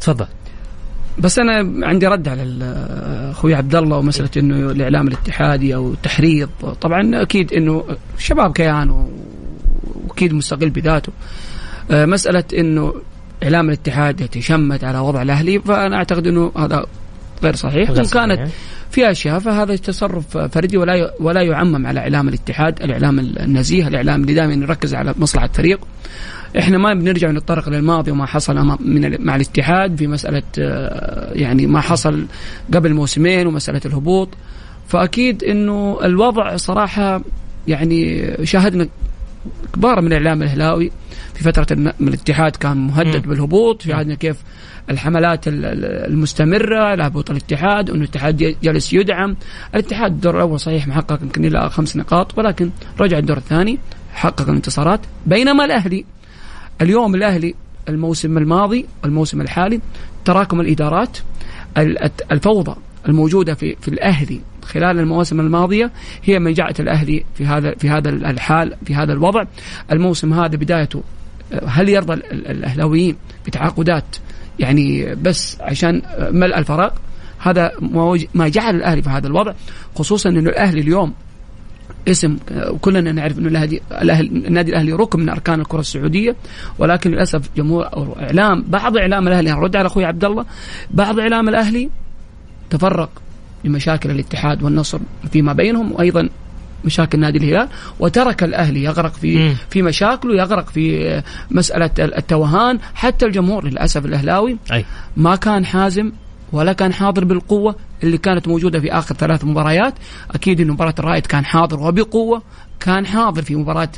[0.00, 0.26] تفضل.
[1.18, 2.64] بس أنا عندي رد على
[3.30, 6.48] أخوي عبد الله ومسألة إنه الإعلام الاتحادي أو التحريض.
[6.80, 7.84] طبعا أكيد إنه
[8.18, 9.08] الشباب كيان
[10.08, 11.12] وأكيد مستقل بذاته.
[11.90, 12.94] آه، مسألة إنه
[13.42, 16.86] إعلام الاتحاد يتشمت على وضع الأهلي فأنا أعتقد إنه هذا
[17.42, 17.90] غير صحيح.
[17.90, 18.48] وان كانت
[18.94, 24.34] في أشياء فهذا تصرف فردي ولا ولا يعمم على إعلام الاتحاد، الإعلام النزيه، الإعلام اللي
[24.34, 25.80] دائما يركز على مصلحة الفريق.
[26.58, 31.80] إحنا ما بنرجع نتطرق للماضي وما حصل من مع الاتحاد في مسألة آه، يعني ما
[31.80, 32.26] حصل
[32.74, 34.28] قبل موسمين ومسألة الهبوط
[34.88, 37.22] فأكيد إنه الوضع صراحة
[37.68, 38.88] يعني شاهدنا
[39.74, 40.92] كبار من الإعلام الاهلاوي
[41.34, 41.66] في فترة
[42.00, 43.82] الاتحاد كان مهدد بالهبوط.
[43.82, 44.36] شاهدنا كيف
[44.90, 49.36] الحملات المستمرة على هبوط الاتحاد انه الاتحاد جالس يدعم.
[49.74, 53.78] الاتحاد الدور الأول صحيح محقق يمكن إلى خمس نقاط ولكن رجع الدور الثاني
[54.12, 55.00] حقق الانتصارات.
[55.26, 56.04] بينما الأهلي
[56.82, 57.54] اليوم الأهلي
[57.88, 59.80] الموسم الماضي والموسم الحالي
[60.24, 61.18] تراكم الإدارات
[62.32, 62.76] الفوضى
[63.08, 65.90] الموجودة في في الأهلي خلال المواسم الماضية
[66.24, 69.44] هي من جعلت الأهلي في هذا في هذا الحال في هذا الوضع.
[69.92, 71.02] الموسم هذا بدايته
[71.66, 74.16] هل يرضى الأهلاويين بتعاقدات
[74.58, 76.90] يعني بس عشان ملء الفراغ؟
[77.38, 77.72] هذا
[78.34, 79.52] ما جعل الأهلي في هذا الوضع
[79.94, 81.14] خصوصا إنه الأهلي اليوم
[82.08, 82.36] اسم
[82.80, 86.36] كلنا نعرف إنه الأهلي الاهلي النادي الأهلي ركن من أركان الكرة السعودية
[86.78, 90.44] ولكن للأسف جمهور إعلام بعض إعلام الأهلي رد على أخوي عبد الله
[90.90, 91.90] بعض إعلام الأهلي
[92.74, 93.10] تفرق
[93.64, 94.98] لمشاكل الاتحاد والنصر
[95.32, 96.28] فيما بينهم وأيضا
[96.84, 97.68] مشاكل نادي الهلال
[98.00, 104.84] وترك الأهلي يغرق في في مشاكله يغرق في مسألة التوهان حتى الجمهور للأسف الأهلاوي أي.
[105.16, 106.12] ما كان حازم
[106.52, 109.94] ولا كان حاضر بالقوة اللي كانت موجودة في آخر ثلاث مباريات
[110.34, 112.42] أكيد ان مباراة الرائد كان حاضر وبقوة
[112.80, 113.88] كان حاضر في مباراة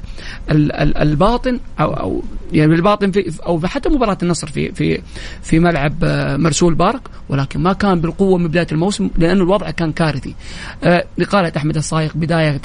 [0.50, 5.00] الباطن أو أو يعني الباطن في أو حتى مباراة النصر في في
[5.42, 9.92] في ملعب آه، مرسول بارك ولكن ما كان بالقوة من بداية الموسم لأنه الوضع كان
[9.92, 10.34] كارثي.
[10.84, 12.10] آه، قالت أحمد الصايغ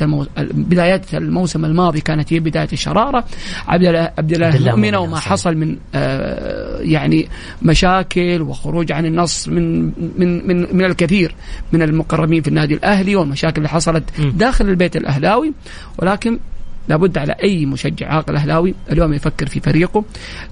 [0.02, 3.26] الموسم بدايات الموسم الماضي كانت هي بداية الشرارة.
[3.68, 7.30] عبد الله عبد الله المؤمنه وما حصل من آه، يعني
[7.62, 9.86] مشاكل وخروج عن النص من
[10.18, 11.36] من من من الكثير
[11.74, 15.54] من المقربين في النادي الأهلي والمشاكل اللي حصلت داخل البيت الأهلاوي.
[16.02, 16.40] ولكن
[16.88, 20.04] لابد على أي مشجع عاقل أهلاوي اليوم يفكر في فريقه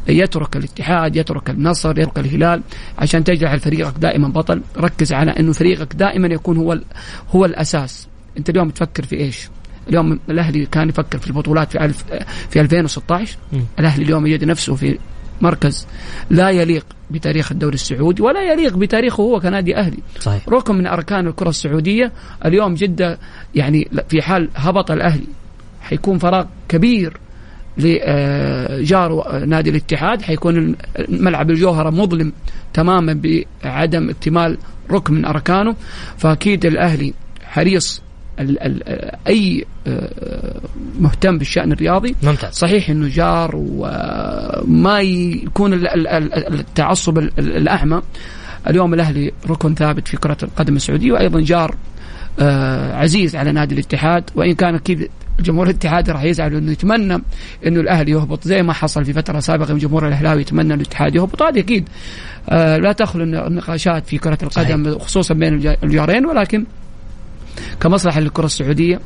[0.08, 2.62] يترك الاتحاد يترك النصر يترك الهلال
[3.00, 4.62] عشان تجعل فريقك دائما بطل.
[4.78, 6.80] ركز على إنه فريقك دائما يكون هو
[7.30, 8.08] هو الأساس.
[8.38, 9.50] أنت اليوم تفكر في إيش؟
[9.90, 12.06] اليوم الأهلي كان يفكر في البطولات في ألف
[12.50, 13.58] في 2016 م.
[13.80, 15.00] الأهلي اليوم يجد نفسه في
[15.42, 15.88] مركز
[16.30, 19.98] لا يليق بتاريخ الدوري السعودي ولا يليق بتاريخه هو كنادي أهلي.
[20.20, 20.50] صحيح.
[20.50, 22.12] ركن من أركان الكرة السعودية
[22.46, 23.20] اليوم جدة
[23.56, 25.28] يعني في حال هبط الأهلي
[25.82, 27.18] حيكون فراغ كبير
[27.78, 30.76] لجار نادي الاتحاد حيكون
[31.10, 32.34] ملعب الجوهرة مظلم
[32.74, 33.22] تماما
[33.64, 34.58] بعدم اكتمال
[34.92, 35.76] ركن من أركانه.
[36.18, 37.14] فأكيد الأهلي
[37.44, 38.02] حريص
[38.40, 38.84] ال ال
[39.28, 40.62] أي آه،
[41.00, 42.16] مهتم بالشأن الرياضي.
[42.24, 42.54] ممتاز.
[42.54, 45.74] صحيح إنه جار وما يكون
[46.34, 48.02] التعصب الأعمى.
[48.68, 51.76] اليوم الأهلي ركن ثابت في كرة القدم السعودية وأيضا جار
[52.40, 54.24] آه، عزيز على نادي الاتحاد.
[54.36, 55.10] وإن كان أكيد
[55.42, 57.22] جمهور الاتحاد راح يزعل إنه يتمنى
[57.68, 61.16] إنه الاهلي يهبط زي ما حصل في فترة سابقة من جمهور الأهلاوي يتمنى إنه الاتحاد
[61.16, 61.42] يهبط.
[61.42, 61.90] هذه أكيد
[62.50, 65.04] آه لا تخلو النقاشات في كرة القدم صحيح.
[65.04, 66.66] خصوصا بين الجارين ولكن
[67.82, 69.00] كمصلحة للكرة السعودية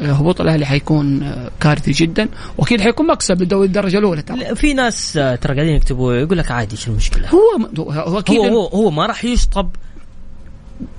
[0.00, 4.54] آه، هبوط الأهلي حيكون آه، كارثي جدا وأكيد حيكون مكسب للدوري الدرجة الأولى ترى.
[4.54, 7.38] في ناس ترى قاعدين يكتبوا يقول لك عادي شو المشكلة؟ هو
[7.78, 9.70] هو هو هو, هو ما راح يشطب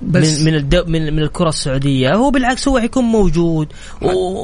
[0.02, 2.14] بس من من, الدو من, من الكرة السعودية.
[2.14, 3.72] هو بالعكس هو حيكون موجود.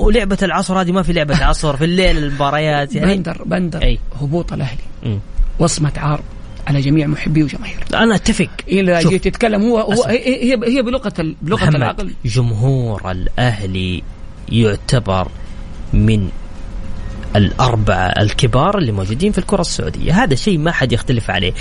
[0.03, 3.15] ولعبة العصر هذه ما في لعبة عصر في الليل المباريات يعني.
[3.15, 3.99] بندر بندر أي.
[4.21, 5.19] هبوط الأهلي.
[5.59, 6.21] وصمة عار
[6.67, 7.85] على جميع محبيه وجماهيره.
[7.95, 8.51] أنا أتفق.
[8.69, 12.13] اذا جيت تتكلم هو هو هي هي بلغة بلغة العقل.
[12.25, 14.03] جمهور الأهلي
[14.49, 15.29] يعتبر
[15.93, 16.29] من
[17.39, 20.25] الأربعة الكبار اللي موجودين في الكرة السعودية.
[20.25, 21.53] هذا شيء ما حد يختلف عليه.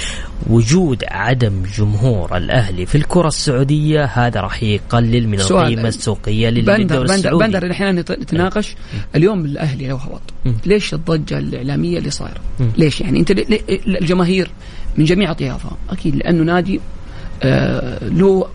[0.49, 7.45] وجود عدم جمهور الأهلي في الكرة السعودية هذا راح يقلل من القيمة السوقية للدوري السعودي.
[7.45, 8.75] بندر إحنا نتناقش.
[9.15, 10.21] اليوم الأهلي لو هبط
[10.65, 12.41] ليش الضجة الإعلامية اللي صايرة؟
[12.77, 13.31] ليش يعني؟ أنت
[13.87, 14.49] الجماهير
[14.97, 15.77] من جميع أطيافها.
[15.89, 16.79] أكيد لأنه نادي
[17.43, 18.47] آه له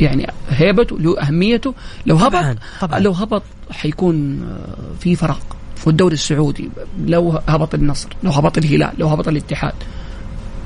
[0.00, 1.74] يعني هيبته له أهميته.
[2.06, 2.56] لو هبط طبعا.
[2.80, 2.98] طبعا.
[2.98, 5.38] لو هبط حيكون آه، في فراغ.
[5.86, 6.70] والدوري السعودي
[7.06, 9.72] لو هبط النصر لو هبط الهلال لو هبط الاتحاد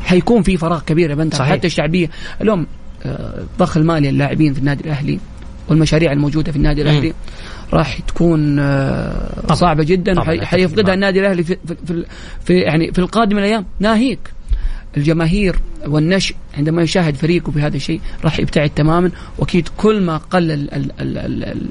[0.05, 2.66] حيكون في فراغ كبير يا بندر حتى الشعبية اليوم
[3.07, 5.18] الضخ آه، المالي اللاعبين في النادي الأهلي
[5.68, 7.12] والمشاريع الموجودة في النادي الأهلي
[7.72, 12.05] راح تكون آه، صعبة جدا حيفقدها النادي الأهلي في, في,
[12.44, 13.66] في يعني في القادم الأيام.
[13.81, 14.18] ناهيك.
[14.96, 19.11] الجماهير والنشء عندما يشاهد فريقه بهذا الشيء راح يبتعد تماما.
[19.38, 20.68] وأكيد كل ما قل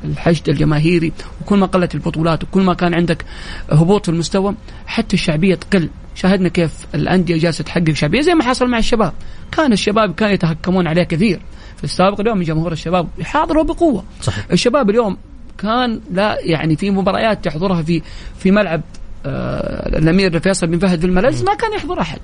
[0.06, 3.26] الحشد الجماهيري وكل ما قلت البطولات وكل ما كان عندك
[3.72, 4.56] هبوط في المستوى
[4.86, 5.90] حتى الشعبية تقل.
[6.16, 9.14] شاهدنا كيف الأندية جالسة تحقق شعبية زي ما حصل مع الشباب.
[9.52, 11.42] كان الشباب كانوا يتهكمون عليه كثير.
[11.78, 14.04] في السابق اليوم جمهور الشباب يحاضروا بقوة.
[14.22, 14.46] صحيح.
[14.52, 15.18] الشباب اليوم
[15.58, 18.02] كان لا يعني في مباريات تحضرها في
[18.40, 18.82] في ملعب
[19.26, 22.20] الأمير فيصل بن فهد في الملز ما كان يحضر أحد.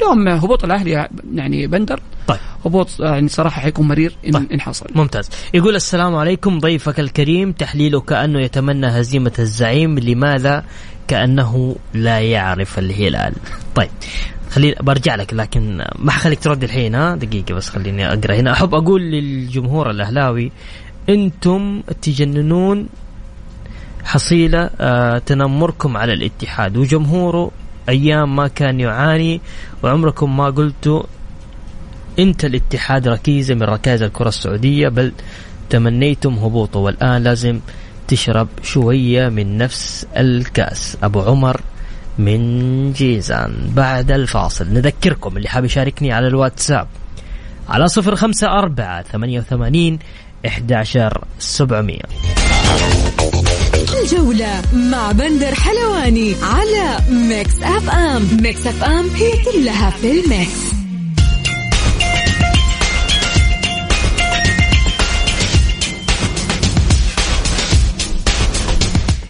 [0.00, 2.00] اليوم هبوط الأهلي يعني بندر.
[2.26, 2.38] طيب.
[2.64, 4.52] هبوط يعني صراحة حيكون مرير ان, طيب.
[4.52, 4.86] إن حصل.
[4.94, 5.30] ممتاز.
[5.54, 10.64] يقول السلام عليكم ضيفك الكريم تحليله كأنه يتمنى هزيمة الزعيم لماذا؟
[11.08, 13.32] كأنه لا يعرف الهلال.
[13.74, 13.90] طيب.
[14.50, 18.52] خليني برجع لك لكن ما حخليك ترد الحين ها؟ دقيقة بس خليني أقرأ هنا.
[18.52, 20.52] أحب أقول للجمهور الأهلاوي
[21.08, 22.88] أنتم تجننون
[24.04, 26.76] حصيلة آه، تنمركم على الاتحاد.
[26.76, 27.50] وجمهوره
[27.88, 29.40] أيام ما كان يعاني
[29.82, 31.02] وعمركم ما قلتوا
[32.18, 35.12] أنت الاتحاد ركيزة من ركائز الكرة السعودية بل
[35.70, 37.60] تمنيتم هبوطه والآن لازم
[38.08, 40.96] تشرب شوية من نفس الكأس.
[41.02, 41.60] أبو عمر
[42.18, 43.70] من جيزان.
[43.74, 46.86] بعد الفاصل نذكركم اللي حاب يشاركني على الواتساب
[47.68, 49.98] على صفر خمسة أربعة ثمانية وثمانين
[50.46, 52.02] إحدى عشر سبعمية.
[54.02, 60.72] الجولة مع بندر حلواني على ميكس أف أم ميكس أف أم هي كلها في الميكس.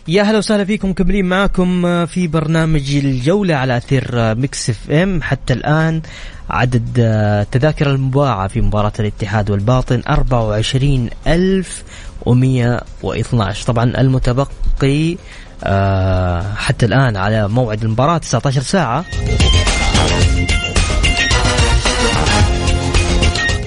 [0.09, 5.53] يا هلا وسهلا فيكم مكملين معاكم في برنامج الجولة على أثير ميكس اف ام حتى
[5.53, 6.03] الآن
[6.51, 11.83] عدد التذاكر المباعة في مباراة الاتحاد والباطن 24 ألف
[12.27, 15.17] 24112 طبعا المتبقي
[16.57, 19.05] حتى الآن على موعد المباراة 19 ساعة.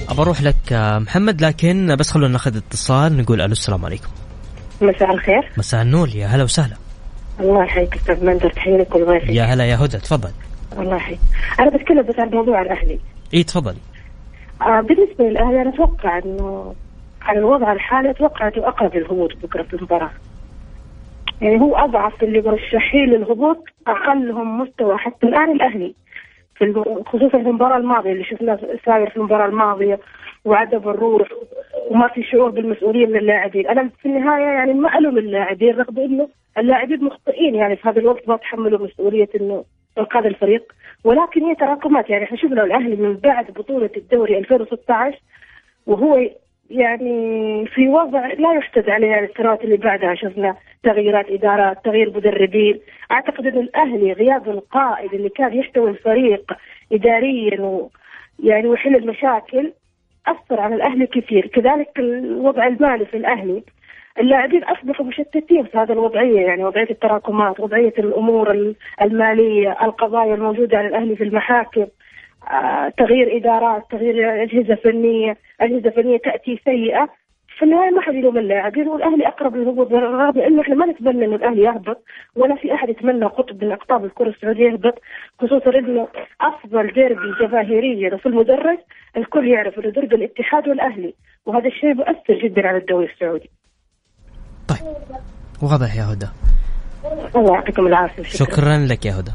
[0.09, 4.09] ابى أروح لك محمد لكن بس خلونا ناخذ اتصال نقول ألو السلام عليكم.
[4.81, 5.51] مساء الخير.
[5.57, 6.75] مساء النور يا هلا وسهلا.
[7.39, 8.89] الله يحييك أستاذ منذر تحية لك
[9.29, 10.31] يا هلا يا هدى تفضل.
[10.77, 11.19] الله يحييك.
[11.59, 12.99] أنا بتكلم بس عن موضوع الأهلي.
[13.33, 13.77] اي تفضلي.
[14.61, 16.73] آه بالنسبة للأهلي أنا أتوقع إنه
[17.25, 20.11] على الوضع الحالي أتوقع أنه أقرب للهبوط بكرة في المباراة.
[21.41, 25.95] يعني هو أضعف اللي مرشحين للهبوط أقلهم مستوى حتى الآن الأهلي.
[26.55, 29.99] في خصوصا في المباراة الماضية اللي شفناه ساير في المباراة الماضية
[30.45, 31.27] وعدم الروح
[31.89, 36.29] وما في شعور بالمسؤولية من اللاعبين، أنا في النهاية يعني ما ألوم اللاعبين رغم إنه
[36.57, 39.63] اللاعبين مخطئين يعني في هذا الوقت ما تحملوا مسؤولية إنه
[39.97, 45.19] إنقاذ الفريق، ولكن هي تراكمات يعني إحنا شفنا الأهلي من بعد بطولة الدوري 2016
[45.87, 46.29] وهو
[46.69, 50.15] يعني في وضع لا يحتج عليه يعني السنوات اللي بعدها.
[50.15, 52.79] شفنا تغييرات إدارات، تغيير مدربين،
[53.11, 56.53] أعتقد أن الأهلي غياب القائد اللي كان يحتوي الفريق
[56.91, 57.89] اداريا و
[58.43, 59.71] يعني ويحل المشاكل
[60.27, 63.63] أثر على الأهلي كثير، كذلك الوضع المالي في الأهلي.
[64.19, 70.87] اللاعبين أصبحوا مشتتين في هذه الوضعية يعني وضعية التراكمات، وضعية الأمور المالية، القضايا الموجودة على
[70.87, 71.85] الأهلي في المحاكم،
[72.97, 77.09] تغيير إدارات، تغيير اجهزه فنيه، اجهزه فنيه تأتي سيئة،
[77.57, 81.35] في النهايه ما حد يلوم اللاعبين والاهلي أقرب للهبوط رغم انه إحنا ما نتمنى انه
[81.35, 82.03] الأهلي يهبط
[82.35, 84.93] ولا في أحد يتمنى قطب من أقطاب الكرة السعودية يهبط
[85.39, 86.07] خصوصا إنه
[86.41, 88.77] أفضل ديربي جماهيريا وفي المدرج
[89.17, 91.13] الكل يعرف إنه ديربي الاتحاد والأهلي
[91.45, 93.49] وهذا الشيء مؤثر جدا على الدوري السعودي.
[94.67, 94.79] طيب
[95.63, 96.27] واضح يا هدى.
[97.35, 99.31] الله يعطيكم العافية شكرا, شكرا لك يا هدى.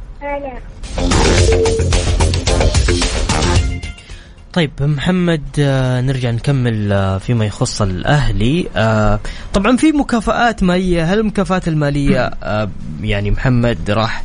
[4.53, 8.69] طيب محمد آه، نرجع نكمل آه، فيما يخص الأهلي.
[8.77, 9.21] آه،
[9.55, 11.05] طبعا في مكافآت مالية.
[11.05, 12.31] هل المكافآت المالية
[13.03, 14.25] يعني محمد راح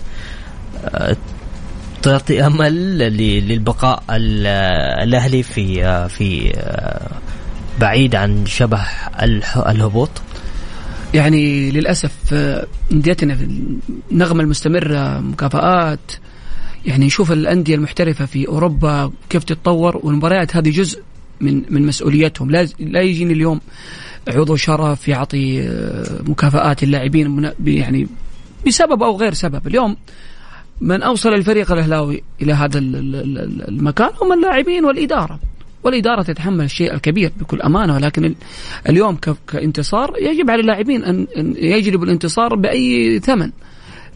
[2.01, 2.97] تعطي أمل
[3.47, 6.53] للبقاء الأهلي في في
[7.79, 8.81] بعيد عن شبه
[9.69, 10.09] الهبوط؟
[11.13, 12.33] يعني للأسف
[12.91, 13.47] انديتنا في
[14.11, 16.11] النغمه المستمرة مكافآت
[16.85, 21.01] يعني نشوف الأندية المحترفة في أوروبا كيف تتطور والمباريات هذه جزء
[21.41, 22.51] من من مسؤوليتهم.
[22.51, 23.61] لا لا يجيني اليوم
[24.27, 28.07] عضو شرف يعطي آه، مكافآت اللاعبين يعني
[28.67, 29.67] بسبب أو غير سبب.
[29.67, 29.97] اليوم
[30.81, 35.39] من أوصل الفريق الأهلاوي إلى هذا المكان هم اللاعبين والإدارة.
[35.83, 38.35] والإدارة تتحمل الشيء الكبير بكل أمانة ولكن
[38.89, 39.17] اليوم
[39.47, 43.51] كانتصار يجب على اللاعبين أن يجلبوا الانتصار بأي ثمن.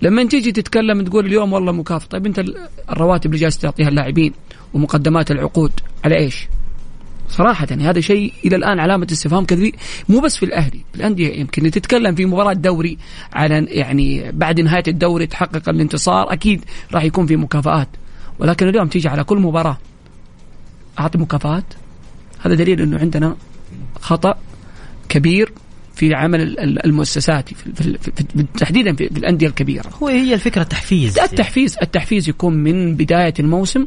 [0.01, 2.07] لما تيجي تتكلم تقول اليوم والله مكافأة.
[2.07, 2.43] طيب أنت
[2.89, 4.33] الرواتب اللي جالس تعطيها اللاعبين
[4.73, 5.71] ومقدمات العقود
[6.03, 6.47] على إيش؟
[7.29, 9.75] صراحة يعني هذا شيء إلى الآن علامة استفهام كبير
[10.09, 11.71] مو بس في الأهلي الأندية يمكن.
[11.71, 12.97] تتكلم في مباراة دوري
[13.33, 17.87] على يعني بعد نهاية الدوري تحقق الانتصار أكيد راح يكون في مكافآت.
[18.39, 19.77] ولكن اليوم تيجي على كل مباراة
[20.99, 21.63] أعطي مكافآت
[22.39, 23.35] هذا دليل أنه عندنا
[24.01, 24.37] خطأ
[25.09, 25.51] كبير
[25.99, 29.89] في عمل المؤسسات في في تحديدا في الأندية الكبيرة.
[30.03, 33.85] هو هي الفكرة تحفيز التحفيز التحفيز يكون من بداية الموسم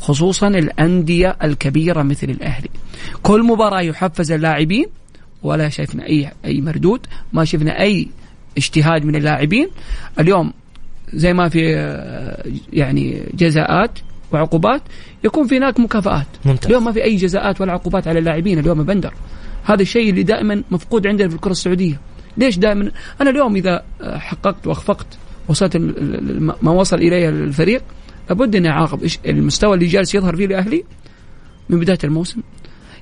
[0.00, 2.68] خصوصا الأندية الكبيرة مثل الأهلي.
[3.22, 4.86] كل مباراة يحفز اللاعبين
[5.42, 8.08] ولا شفنا أي أي مردود ما شفنا أي
[8.56, 9.68] اجتهاد من اللاعبين.
[10.20, 10.52] اليوم
[11.14, 11.60] زي ما في
[12.72, 13.98] يعني جزاءات
[14.32, 14.82] وعقوبات
[15.24, 16.26] يكون في هناك مكافآت.
[16.44, 16.66] ممتاز.
[16.66, 19.14] اليوم ما في أي جزاءات ولا عقوبات على اللاعبين اليوم بندر.
[19.68, 22.00] هذا الشيء اللي دائما مفقود عندنا في الكرة السعودية.
[22.36, 25.06] ليش دائما؟ أنا اليوم إذا حققت وأخفقت
[25.48, 25.76] وصلت
[26.62, 27.82] ما وصل إلي الفريق
[28.28, 30.84] لابد اني أعاقب المستوى اللي جالس يظهر فيه الاهلي
[31.68, 32.40] من بداية الموسم.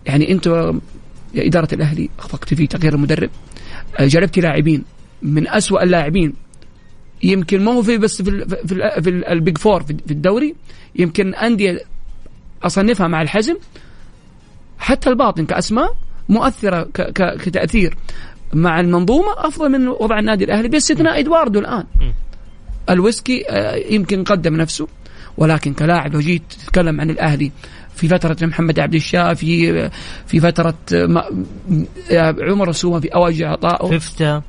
[0.06, 0.46] يعني أنت
[1.34, 3.30] يا إدارة الأهلي أخفقت في تغيير المدرب.
[4.00, 4.84] جلبت لاعبين
[5.22, 6.34] من أسوأ اللاعبين.
[7.22, 10.54] يمكن ما هو في بس في ال في, ال في ال big four في الدوري.
[10.96, 11.80] يمكن أندية
[12.62, 13.56] أصنفها مع الحزم.
[14.78, 15.96] حتى الباطن كأسماء
[16.28, 17.96] مؤثرة كتأثير.
[18.52, 20.68] مع المنظومة أفضل من وضع النادي الأهلي.
[20.68, 21.84] باستثناء إدواردو الآن.
[22.90, 24.88] الويسكي آه، يمكن قدم نفسه.
[25.36, 27.52] ولكن كلاعب لو جيت تتكلم عن الأهلي
[27.94, 29.90] في فترة محمد عبد الشافي
[30.26, 30.74] في فترة
[32.40, 34.42] عمر السومة في أوج عطائه فتفا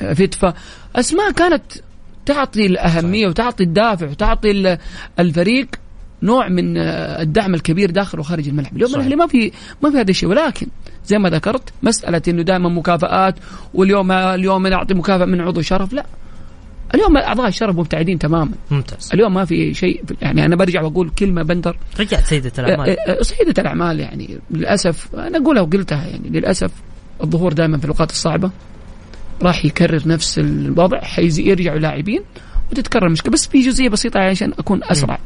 [0.00, 0.54] آه، فتفا
[0.96, 1.62] أسماء كانت
[2.26, 4.78] تعطي الأهمية وتعطي الدافع وتعطي
[5.18, 5.68] الفريق
[6.22, 8.76] نوع من آه، الدعم الكبير داخل وخارج الملعب.
[8.76, 9.52] اليوم الأهلي ما في
[9.82, 10.28] ما في هذا الشيء.
[10.28, 10.66] ولكن
[11.08, 13.34] زي ما ذكرت مسألة إنه دائما مكافآت
[13.74, 16.06] واليوم اليوم نعطي مكافأة من عضو شرف لا.
[16.94, 18.52] اليوم أعضاء الشرف مبتعدين تماما.
[18.70, 19.10] ممتاز.
[19.14, 21.76] اليوم ما في شيء يعني أنا برجع واقول كلمة بندر.
[22.00, 22.88] رجعت سيدة الأعمال.
[22.90, 26.70] أه، أه، سيدة الأعمال يعني للأسف أنا أقولها وقلتها يعني للأسف
[27.22, 28.50] الظهور دائما في الأوقات الصعبة.
[29.42, 32.22] راح يكرر نفس الوضع حيرجعوا لاعبين
[32.72, 35.18] وتتكرر المشكلة بس في جزئية بسيطة عشان أكون أسرع.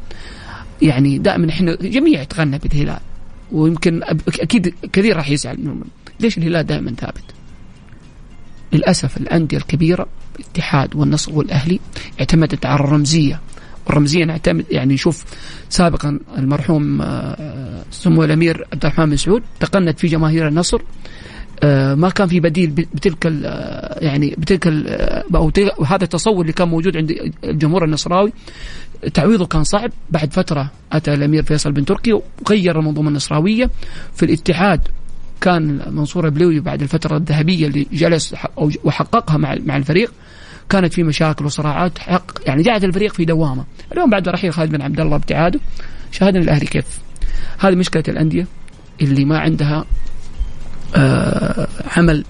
[0.82, 3.00] يعني دائما إحنا جميع يتغنى بالهلال.
[3.52, 4.02] ويمكن
[4.40, 5.82] أكيد كثير راح يزعل
[6.20, 7.24] ليش الهلال دائما ثابت؟
[8.72, 10.06] للأسف الأندية الكبيرة
[10.40, 11.80] الاتحاد والنصر والأهلي
[12.20, 13.40] اعتمدت على الرمزيه
[13.86, 15.24] والرمزيه نعتمد يعني نشوف
[15.68, 20.82] سابقا المرحوم آه، سمو الأمير عبد الرحمن بن سعود تقنت في جماهير النصر.
[21.62, 23.24] آه، ما كان في بديل بتلك
[23.98, 24.66] يعني بتلك
[25.34, 25.52] أو
[25.84, 28.32] هذا التصور اللي كان موجود عند الجمهور النصراوي.
[29.14, 29.90] تعويضه كان صعب.
[30.10, 33.70] بعد فترة أتى الأمير فيصل بن تركي وغير المنظومة النصراوية.
[34.14, 34.80] في الاتحاد
[35.40, 38.34] كان منصور البلوي بعد الفترة الذهبية اللي جلس
[38.84, 40.12] وحققها مع الفريق.
[40.68, 43.64] كانت في مشاكل وصراعات حق يعني جعلت الفريق في دوامة.
[43.92, 45.60] اليوم بعد رحيل خالد بن عبد الله ابتعاده
[46.12, 46.98] شاهدنا الأهلي كيف.
[47.58, 48.46] هذه مشكلة الأندية
[49.02, 49.84] اللي ما عندها
[50.96, 52.24] آه عمل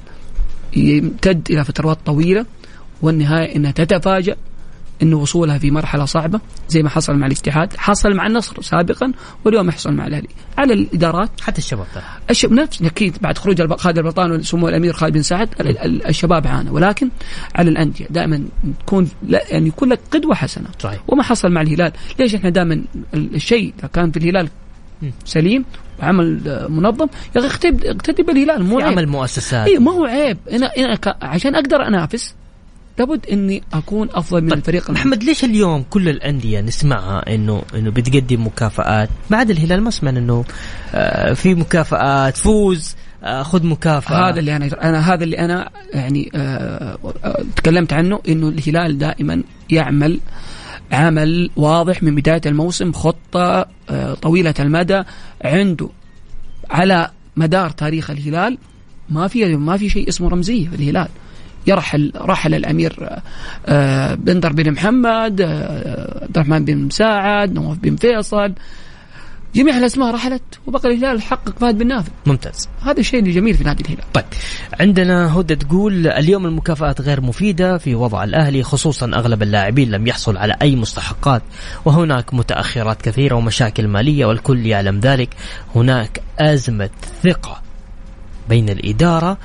[0.76, 2.46] يمتد إلى فترات طويلة
[3.02, 4.36] والنهاية إنها تتفاجأ
[5.02, 9.12] إنه وصولها في مرحلة صعبة زي ما حصل مع الاتحاد حصل مع النصر سابقا
[9.44, 10.28] واليوم يحصل مع الأهلي.
[10.58, 11.86] على الإدارات حتى الشباب
[12.30, 15.48] الشباب نفس أكيد بعد خروج خالد البطان وسمو الأمير خالد بن سعد
[16.08, 17.08] الشباب عانى ولكن
[17.54, 18.44] على الأندية دائما
[18.86, 19.08] تكون
[19.50, 20.68] يعني يكون لك قدوة حسنة.
[20.78, 21.00] صحيح.
[21.08, 21.92] وما حصل مع الهلال.
[22.18, 22.84] ليش إحنا دائما
[23.14, 24.48] الشيء كان في الهلال
[25.24, 25.64] سليم
[26.00, 29.68] عمل منظم يا أخي اقتدي بالهلال مو عمل مؤسسات.
[29.68, 30.38] اي ما هو عيب.
[30.52, 32.34] أنا أنا عشان أقدر أنافس
[32.98, 37.90] لابد إني أكون أفضل من طيب الفريق محمد ليش اليوم كل الأندية نسمعها انه إنه
[37.90, 40.44] بتقدم مكافآت؟ ما عدا الهلال ما سمعنا إنه
[40.94, 44.28] آه في مكافآت فوز آه خذ مكافأة.
[44.30, 46.98] هذا اللي أنا أنا هذا اللي أنا يعني آه
[47.56, 50.20] تكلمت عنه إنه الهلال دائما يعمل
[50.92, 53.66] عمل واضح من بداية الموسم خطة
[54.22, 55.02] طويلة المدى
[55.44, 55.88] عنده
[56.70, 58.58] على مدار تاريخ الهلال
[59.10, 61.08] ما في ما في شيء اسمه رمزية في الهلال.
[61.66, 63.08] يرحل رحل الأمير
[63.66, 68.52] آه، بندر بن محمد آه، عبد الرحمن بن مساعد نواف بن فيصل.
[69.54, 72.12] جميع الاسماء رحلت وبقى الهلال حقق فهد بن نافع.
[72.26, 72.68] ممتاز.
[72.82, 74.12] هذا الشيء اللي جميل في نادي الهلال.
[74.12, 74.24] طيب
[74.80, 80.36] عندنا هدى تقول اليوم المكافآت غير مفيدة في وضع الأهلي خصوصا أغلب اللاعبين لم يحصل
[80.36, 81.42] على أي مستحقات
[81.84, 85.28] وهناك متأخرات كثيرة ومشاكل مالية والكل يعلم ذلك.
[85.74, 86.90] هناك أزمة
[87.22, 87.62] ثقة
[88.48, 89.38] بين الإدارة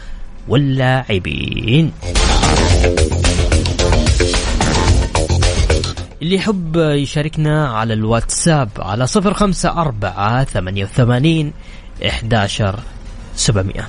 [0.48, 1.92] واللاعبين.
[6.22, 11.54] اللي يحب يشاركنا على الواتساب على صفر خمسة أربعة ثمانية وثمانين
[12.08, 12.80] إحداشر
[13.36, 13.88] سبعمئة.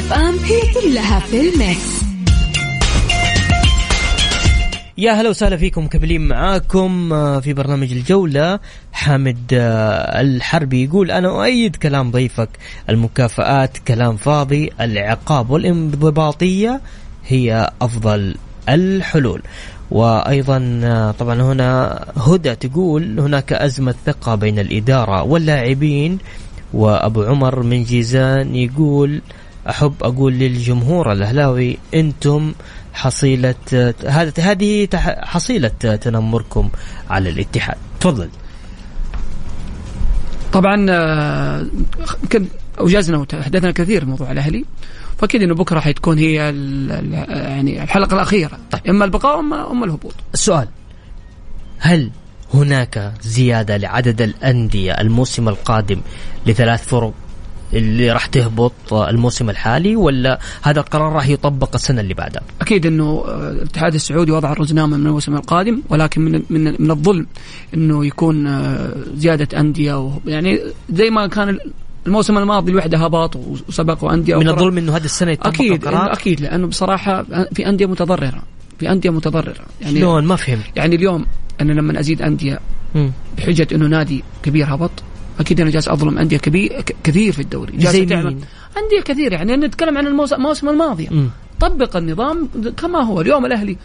[0.00, 2.00] اف أم هي كلها في الميكس.
[4.98, 8.60] يا هلا وسهلا فيكم مكملين معاكم آه، في برنامج الجولة.
[8.92, 12.48] حامد آه، الحربي يقول أنا أؤيد كلام ضيفك.
[12.88, 16.80] المكافآت كلام فاضي العقاب والانضباطية
[17.26, 18.34] هي أفضل
[18.68, 19.42] الحلول.
[19.90, 26.18] وأيضا آه، طبعا هنا هدى تقول هناك أزمة ثقة بين الإدارة واللاعبين.
[26.72, 29.20] وأبو عمر من جيزان يقول
[29.68, 32.52] أحب أقول للجمهور الأهلاوي أنتم
[32.92, 33.54] حصيلة
[34.38, 34.88] هذه
[35.22, 36.70] حصيلة تنمركم
[37.10, 37.76] على الاتحاد.
[38.00, 38.28] تفضل.
[40.52, 41.66] طبعا آه،
[42.22, 42.46] يمكن
[42.80, 44.64] اوجزنا وتحدثنا كثير موضوع الأهلي
[45.18, 48.58] فأكيد إنه بكرة حتكون هي يعني الحلقة الأخيرة.
[48.70, 48.86] طيب.
[48.88, 50.14] إما البقاء اما اما الهبوط.
[50.34, 50.68] السؤال
[51.78, 52.10] هل
[52.54, 56.00] هناك زيادة لعدد الأندية الموسم القادم
[56.46, 57.12] لثلاث فرق؟
[57.74, 63.24] اللي راح تهبط الموسم الحالي ولا هذا القرار راح يطبق السنة اللي بعدها؟ أكيد إنه
[63.28, 67.26] الاتحاد السعودي وضع الرزنامة من الموسم القادم ولكن من من من الظلم
[67.74, 70.60] إنه يكون آه، زيادة أندية يعني
[70.92, 71.58] زي ما كان
[72.06, 73.36] الموسم الماضي الوحدة هبط
[73.68, 76.12] وسبقوا انديه من الظلم إنه هذه السنة يطبق أكيد القرار.
[76.12, 77.22] أكيد لأنه بصراحة
[77.54, 78.42] في أندية متضررة
[78.78, 79.64] في أندية متضررة.
[79.80, 80.64] يعني شلون؟ ما فهمت.
[80.76, 81.26] يعني اليوم
[81.60, 82.60] أنا لما أزيد أندية
[83.38, 84.90] بحجة إنه نادي كبير هبط
[85.40, 87.76] أكيد أنا جالس أظلم أندية كبير كثير في الدوري.
[87.76, 88.36] جالس تعمل.
[88.76, 91.08] أندية كثير يعني نتكلم عن الموسم الماضيه
[91.60, 93.20] طبق النظام كما هو.
[93.20, 93.76] اليوم الأهلي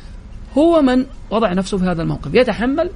[0.58, 2.34] هو من وضع نفسه في هذا الموقف.
[2.34, 2.90] يتحمل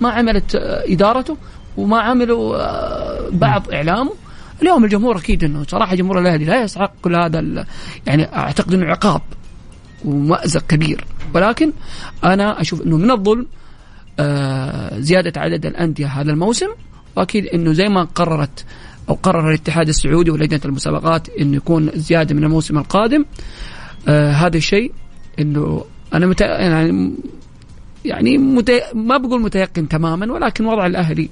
[0.00, 1.36] ما عملت آه، إدارته
[1.76, 4.12] وما عملوا آه، بعض إعلامه.
[4.62, 7.66] اليوم الجمهور أكيد إنه صراحة جمهور الأهلي لا يسعق كل هذا
[8.06, 9.22] يعني أعتقد إنه عقاب
[10.04, 11.04] ومأزق كبير.
[11.34, 11.72] ولكن
[12.24, 13.46] أنا أشوف إنه من الظلم
[14.18, 16.68] آه زيادة عدد الأندية هذا الموسم.
[17.16, 18.64] وأكيد إنه زي ما قررت
[19.08, 23.24] أو قرر الاتحاد السعودي ولجنة المسابقات انه يكون زيادة من الموسم القادم.
[24.08, 24.92] آه هذا الشيء
[25.38, 25.84] إنه
[26.14, 26.40] أنا مت...
[26.40, 27.12] يعني
[28.04, 28.70] يعني مت...
[28.94, 31.28] ما بقول متيقن تماما ولكن وضع الأهلي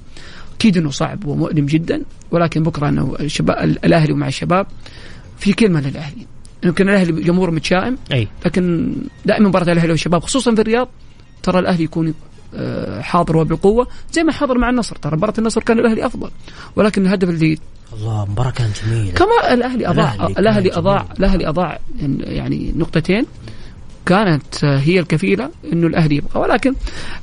[0.55, 2.03] أكيد إنه صعب ومؤلم جدا.
[2.31, 4.67] ولكن بكرة إنه الشباب الأهلي ومع الشباب
[5.37, 6.27] في كلمة للأهلي.
[6.63, 8.27] يمكن الأهلي جمهور متشائم أي.
[8.45, 10.89] لكن دائما مباراة الأهلي والشباب خصوصا في الرياض
[11.43, 12.13] ترى الأهلي يكون
[13.01, 14.95] حاضر وبقوة زي ما حضر مع النصر.
[14.95, 16.29] ترى مباراة النصر كان الأهلي أفضل
[16.75, 17.57] ولكن الهدف اللي
[17.93, 19.11] الله مباراة كانت جميلة.
[19.11, 21.79] كما الأهلي أضاع الأهلي أضاع الأهلي أضاع
[22.19, 23.25] يعني نقطتين.
[24.05, 26.39] كانت هي الكفيلة إنه الأهلي يبقى.
[26.39, 26.73] ولكن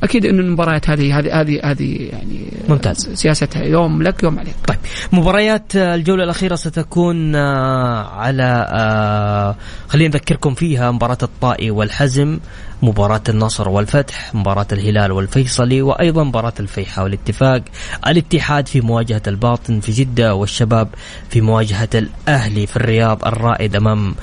[0.02, 3.10] أكيد إنه المباريات هذه هذه هذه هذه يعني ممتاز.
[3.14, 4.54] سياستها يوم لك يوم عليك.
[4.68, 4.78] طيب
[5.12, 9.56] مباريات الجولة الأخيرة ستكون آه، على آه،
[9.88, 12.38] خلينا نذكركم فيها مباراة الطائي والحزم
[12.82, 17.62] مباراة النصر والفتح مباراة الهلال والفيصلي وأيضا مباراة الفيحة والاتفاق.
[18.06, 20.88] الاتحاد في مواجهة الباطن في جدة والشباب
[21.30, 24.14] في مواجهة الأهلي في الرياض الرائد أمام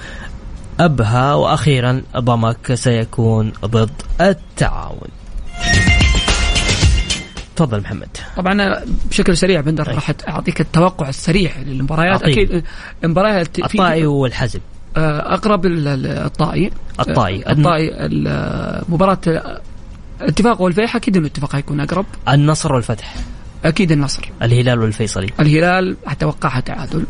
[0.79, 5.09] أبها وأخيرا ضمك سيكون ضد التعاون.
[7.55, 8.17] تفضل محمد.
[8.37, 9.95] طبعا بشكل سريع بندر طيب.
[9.95, 12.23] راح أعطيك التوقع السريع للمباريات.
[12.23, 12.63] أكيد
[13.03, 14.59] المباريات الطائي والحزم.
[14.97, 16.71] آه، أقرب الطائي.
[16.99, 17.45] الطائي.
[17.45, 17.91] آه، الطائي
[18.89, 19.19] مباراة
[20.21, 22.05] الاتفاق والفيح أكيد انه الاتفاق حيكون أقرب.
[22.29, 23.15] النصر والفتح.
[23.65, 24.29] أكيد النصر.
[24.41, 25.29] الهلال والفيصلي.
[25.39, 27.05] الهلال أتوقعها تعادل.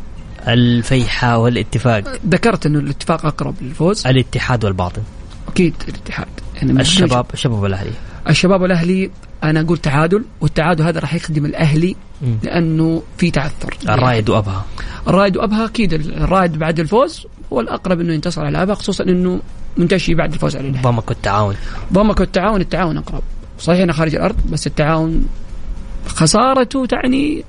[0.47, 2.03] الفيحة والاتفاق.
[2.29, 5.01] ذكرت إنه الاتفاق أقرب للفوز؟ الاتحاد والباطن.
[5.47, 6.27] أكيد الاتحاد.
[6.55, 7.91] يعني الشباب الشباب والأهلي.
[8.29, 9.11] الشباب والأهلي
[9.43, 11.95] أنا أقول تعادل والتعادل هذا راح يخدم الأهلي
[12.43, 13.77] لأنه في تعثر.
[13.89, 14.65] الرائد وأبها.
[15.07, 19.39] الرائد وأبها أكيد الرائد بعد الفوز هو الأقرب إنه ينتصر على أبها خصوصا إنه
[19.77, 20.83] منتشي بعد الفوز على الأهلي.
[20.83, 21.55] ضمك والتعاون
[21.93, 23.23] ضمك والتعاون التعاون أقرب.
[23.59, 25.25] صحيح إنه خارج الأرض بس التعاون
[26.07, 27.43] خسارته تعني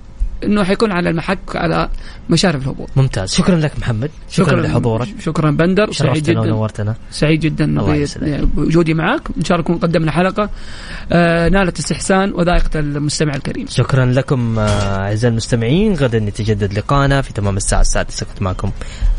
[0.44, 1.88] إنه حيكون على المحك على
[2.30, 2.88] مشارف الهبوط.
[2.96, 3.34] ممتاز.
[3.34, 4.10] شكرا لك محمد.
[4.30, 5.08] شكرا, شكرا لحضورك.
[5.20, 5.92] شكرا بندر.
[5.92, 6.40] سعيد جدا.
[6.40, 6.94] ونورتنا.
[7.10, 7.80] سعيد جدا
[8.54, 10.50] بوجودي معك إن شاء الله نكون قدمنا حلقة.
[11.12, 13.66] آه نالت استحسان وذائقة المستمع الكريم.
[13.68, 15.94] شكرا لكم آه، أعزائي المستمعين.
[15.94, 18.26] غدا يتجدد لقاءنا في تمام الساعة السادسة.
[18.26, 18.70] كنت معكم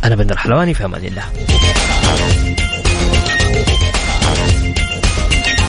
[0.03, 1.23] أنا بندر حلواني في أمان الله.